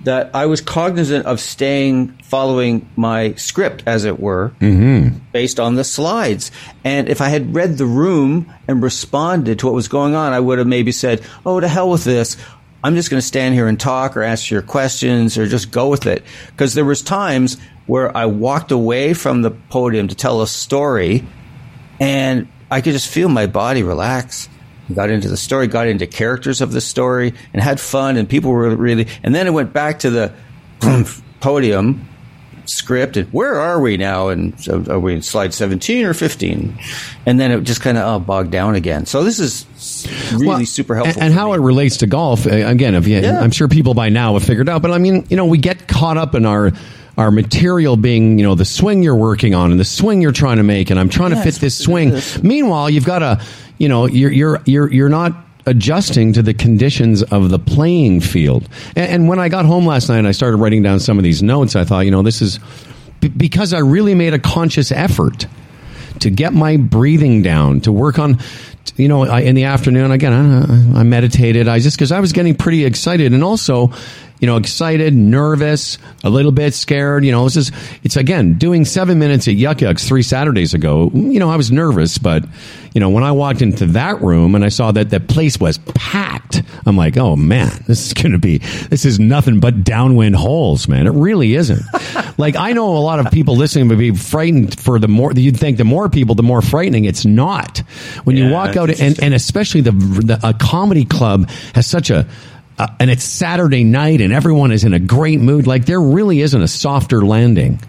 [0.05, 5.19] that I was cognizant of staying following my script, as it were, mm-hmm.
[5.33, 6.51] based on the slides.
[6.85, 10.41] And if I had read the room and responded to what was going on, I
[10.41, 12.37] would have maybe said, "Oh, to hell with this."
[12.85, 15.89] I'm just going to stand here and talk or answer your questions or just go
[15.89, 16.23] with it.
[16.53, 21.25] Because there was times where I walked away from the podium to tell a story
[21.99, 24.49] and I could just feel my body relax
[24.95, 28.17] got into the story, got into characters of the story, and had fun.
[28.17, 29.09] And people were really.
[29.23, 30.33] And then it went back to the
[31.41, 32.09] podium
[32.69, 34.29] script and where are we now?
[34.29, 36.79] And so are we in slide 17 or 15?
[37.25, 39.07] And then it just kind of oh, bogged down again.
[39.07, 39.67] So this is
[40.33, 41.23] really well, super helpful.
[41.23, 41.59] And, and how me.
[41.59, 43.41] it relates to golf, again, if you, yeah.
[43.41, 45.89] I'm sure people by now have figured out, but I mean, you know, we get
[45.89, 46.73] caught up in our
[47.17, 50.59] our material being, you know, the swing you're working on and the swing you're trying
[50.59, 52.15] to make, and I'm trying yes, to fit this swing.
[52.43, 53.41] Meanwhile, you've got a
[53.79, 55.33] you know, you're you're you're you're not
[55.67, 58.69] adjusting to the conditions of the playing field.
[58.95, 61.25] And, and, when I got home last night and I started writing down some of
[61.25, 62.61] these notes, I thought, you know, this is
[63.21, 65.47] b- because I really made a conscious effort
[66.21, 68.39] to get my breathing down, to work on,
[68.95, 71.67] you know, I, in the afternoon, again, I, I meditated.
[71.67, 73.33] I just, because I was getting pretty excited.
[73.35, 73.93] And also,
[74.41, 77.25] you know, excited, nervous, a little bit scared.
[77.25, 77.73] You know, this is,
[78.03, 81.11] it's again, doing seven minutes at Yuk Yuk's three Saturdays ago.
[81.15, 82.45] You know, I was nervous, but,
[82.93, 85.79] you know, when I walked into that room and I saw that the place was
[85.79, 90.37] packed, I'm like, oh man, this is going to be, this is nothing but downwind
[90.37, 91.07] holes, man.
[91.07, 91.83] It really isn't.
[92.39, 95.59] like, I know a lot of people listening would be frightened for the more, you'd
[95.59, 97.07] think the more people, the more frightening.
[97.07, 97.79] It's not.
[98.25, 102.11] When yeah, you walk out and, and especially the, the, a comedy club has such
[102.11, 102.27] a,
[102.79, 105.67] uh, and it's Saturday night and everyone is in a great mood.
[105.67, 107.81] Like there really isn't a softer landing.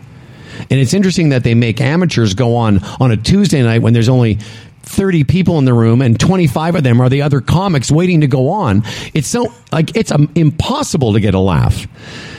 [0.69, 4.09] And it's interesting that they make amateurs go on on a Tuesday night when there's
[4.09, 4.39] only
[4.87, 8.27] 30 people in the room and 25 of them are the other comics waiting to
[8.27, 8.83] go on.
[9.13, 11.85] It's so like it's um, impossible to get a laugh.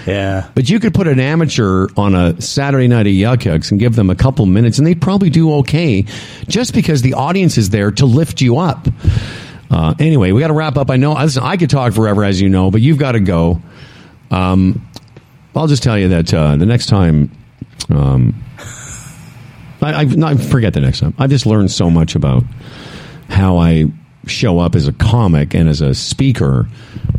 [0.07, 0.49] Yeah.
[0.55, 3.95] But you could put an amateur on a Saturday night at Yuk Yuk's and give
[3.95, 6.07] them a couple minutes and they'd probably do okay
[6.49, 8.89] just because the audience is there to lift you up.
[9.71, 10.91] Uh, anyway, we got to wrap up.
[10.91, 13.61] I know listen, I could talk forever, as you know, but you've got to go.
[14.31, 14.87] Um,
[15.55, 17.31] I'll just tell you that uh, the next time,
[17.91, 18.43] um,
[19.81, 21.15] I, I, forget the next time.
[21.19, 22.45] I just learned so much about
[23.29, 23.87] how I
[24.27, 26.69] show up as a comic and as a speaker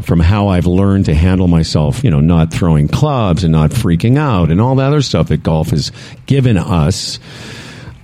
[0.01, 4.17] from how I've learned to handle myself, you know, not throwing clubs and not freaking
[4.17, 5.91] out and all the other stuff that golf has
[6.25, 7.19] given us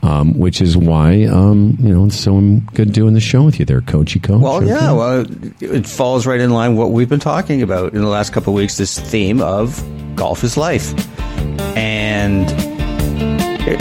[0.05, 2.39] um, which is why um, you know it's so
[2.73, 4.41] good doing the show with you there, Coachy Coach.
[4.41, 4.67] Well, Okay.
[4.67, 5.25] yeah, well,
[5.59, 8.53] it falls right in line with what we've been talking about in the last couple
[8.53, 8.77] of weeks.
[8.77, 9.83] This theme of
[10.15, 10.93] golf is life,
[11.75, 12.49] and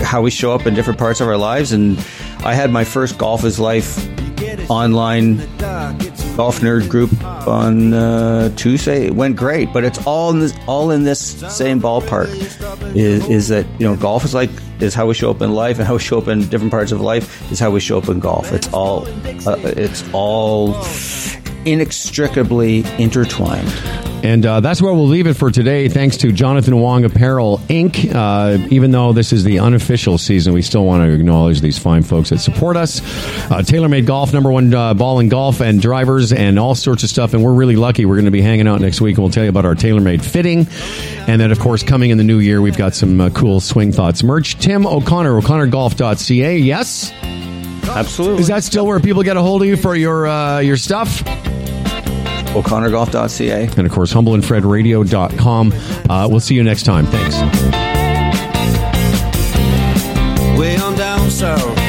[0.01, 1.73] how we show up in different parts of our lives.
[1.73, 1.99] And
[2.45, 3.99] I had my first golf is life
[4.71, 5.37] online
[6.37, 7.13] golf nerd group
[7.47, 9.07] on uh, Tuesday.
[9.07, 11.21] It went great, but it's all in this all in this
[11.55, 12.29] same ballpark.
[12.97, 14.51] Is, is that you know golf is like
[14.81, 16.93] is how we show up in life, and how we show up in different parts
[16.93, 18.53] of life is how we show up in golf.
[18.53, 19.07] It's all
[19.47, 20.75] uh, it's all
[21.67, 23.73] inextricably intertwined.
[24.25, 25.91] And uh, that's where we'll leave it for today.
[25.91, 28.11] Thanks to Jonathan Wong Apparel Inc.
[28.11, 32.03] Uh, even though this is the unofficial season, we still want to acknowledge these fine
[32.03, 33.01] folks that support us.
[33.51, 37.11] Uh, TaylorMade Golf, number one uh, ball in golf and drivers and all sorts of
[37.11, 37.35] stuff.
[37.35, 38.07] And we're really lucky.
[38.07, 40.25] We're going to be hanging out next week and we'll tell you about our TaylorMade
[40.25, 40.67] fitting.
[41.29, 43.93] And then, of course, coming in the new year, we've got some uh, cool Swing
[43.93, 44.59] Thoughts merch.
[44.59, 46.57] Tim O'Connor, o'connorgolf.ca.
[46.57, 47.13] Yes?
[47.13, 48.41] Absolutely.
[48.41, 51.23] Is that still where people get a hold of you for your, uh, your stuff?
[52.55, 53.69] O'ConnorGolf.ca.
[53.77, 55.73] And of course, humbleandfredradio.com.
[56.11, 57.07] Uh, we'll see you next time.
[57.07, 57.35] Thanks.
[60.59, 61.84] Way on down south.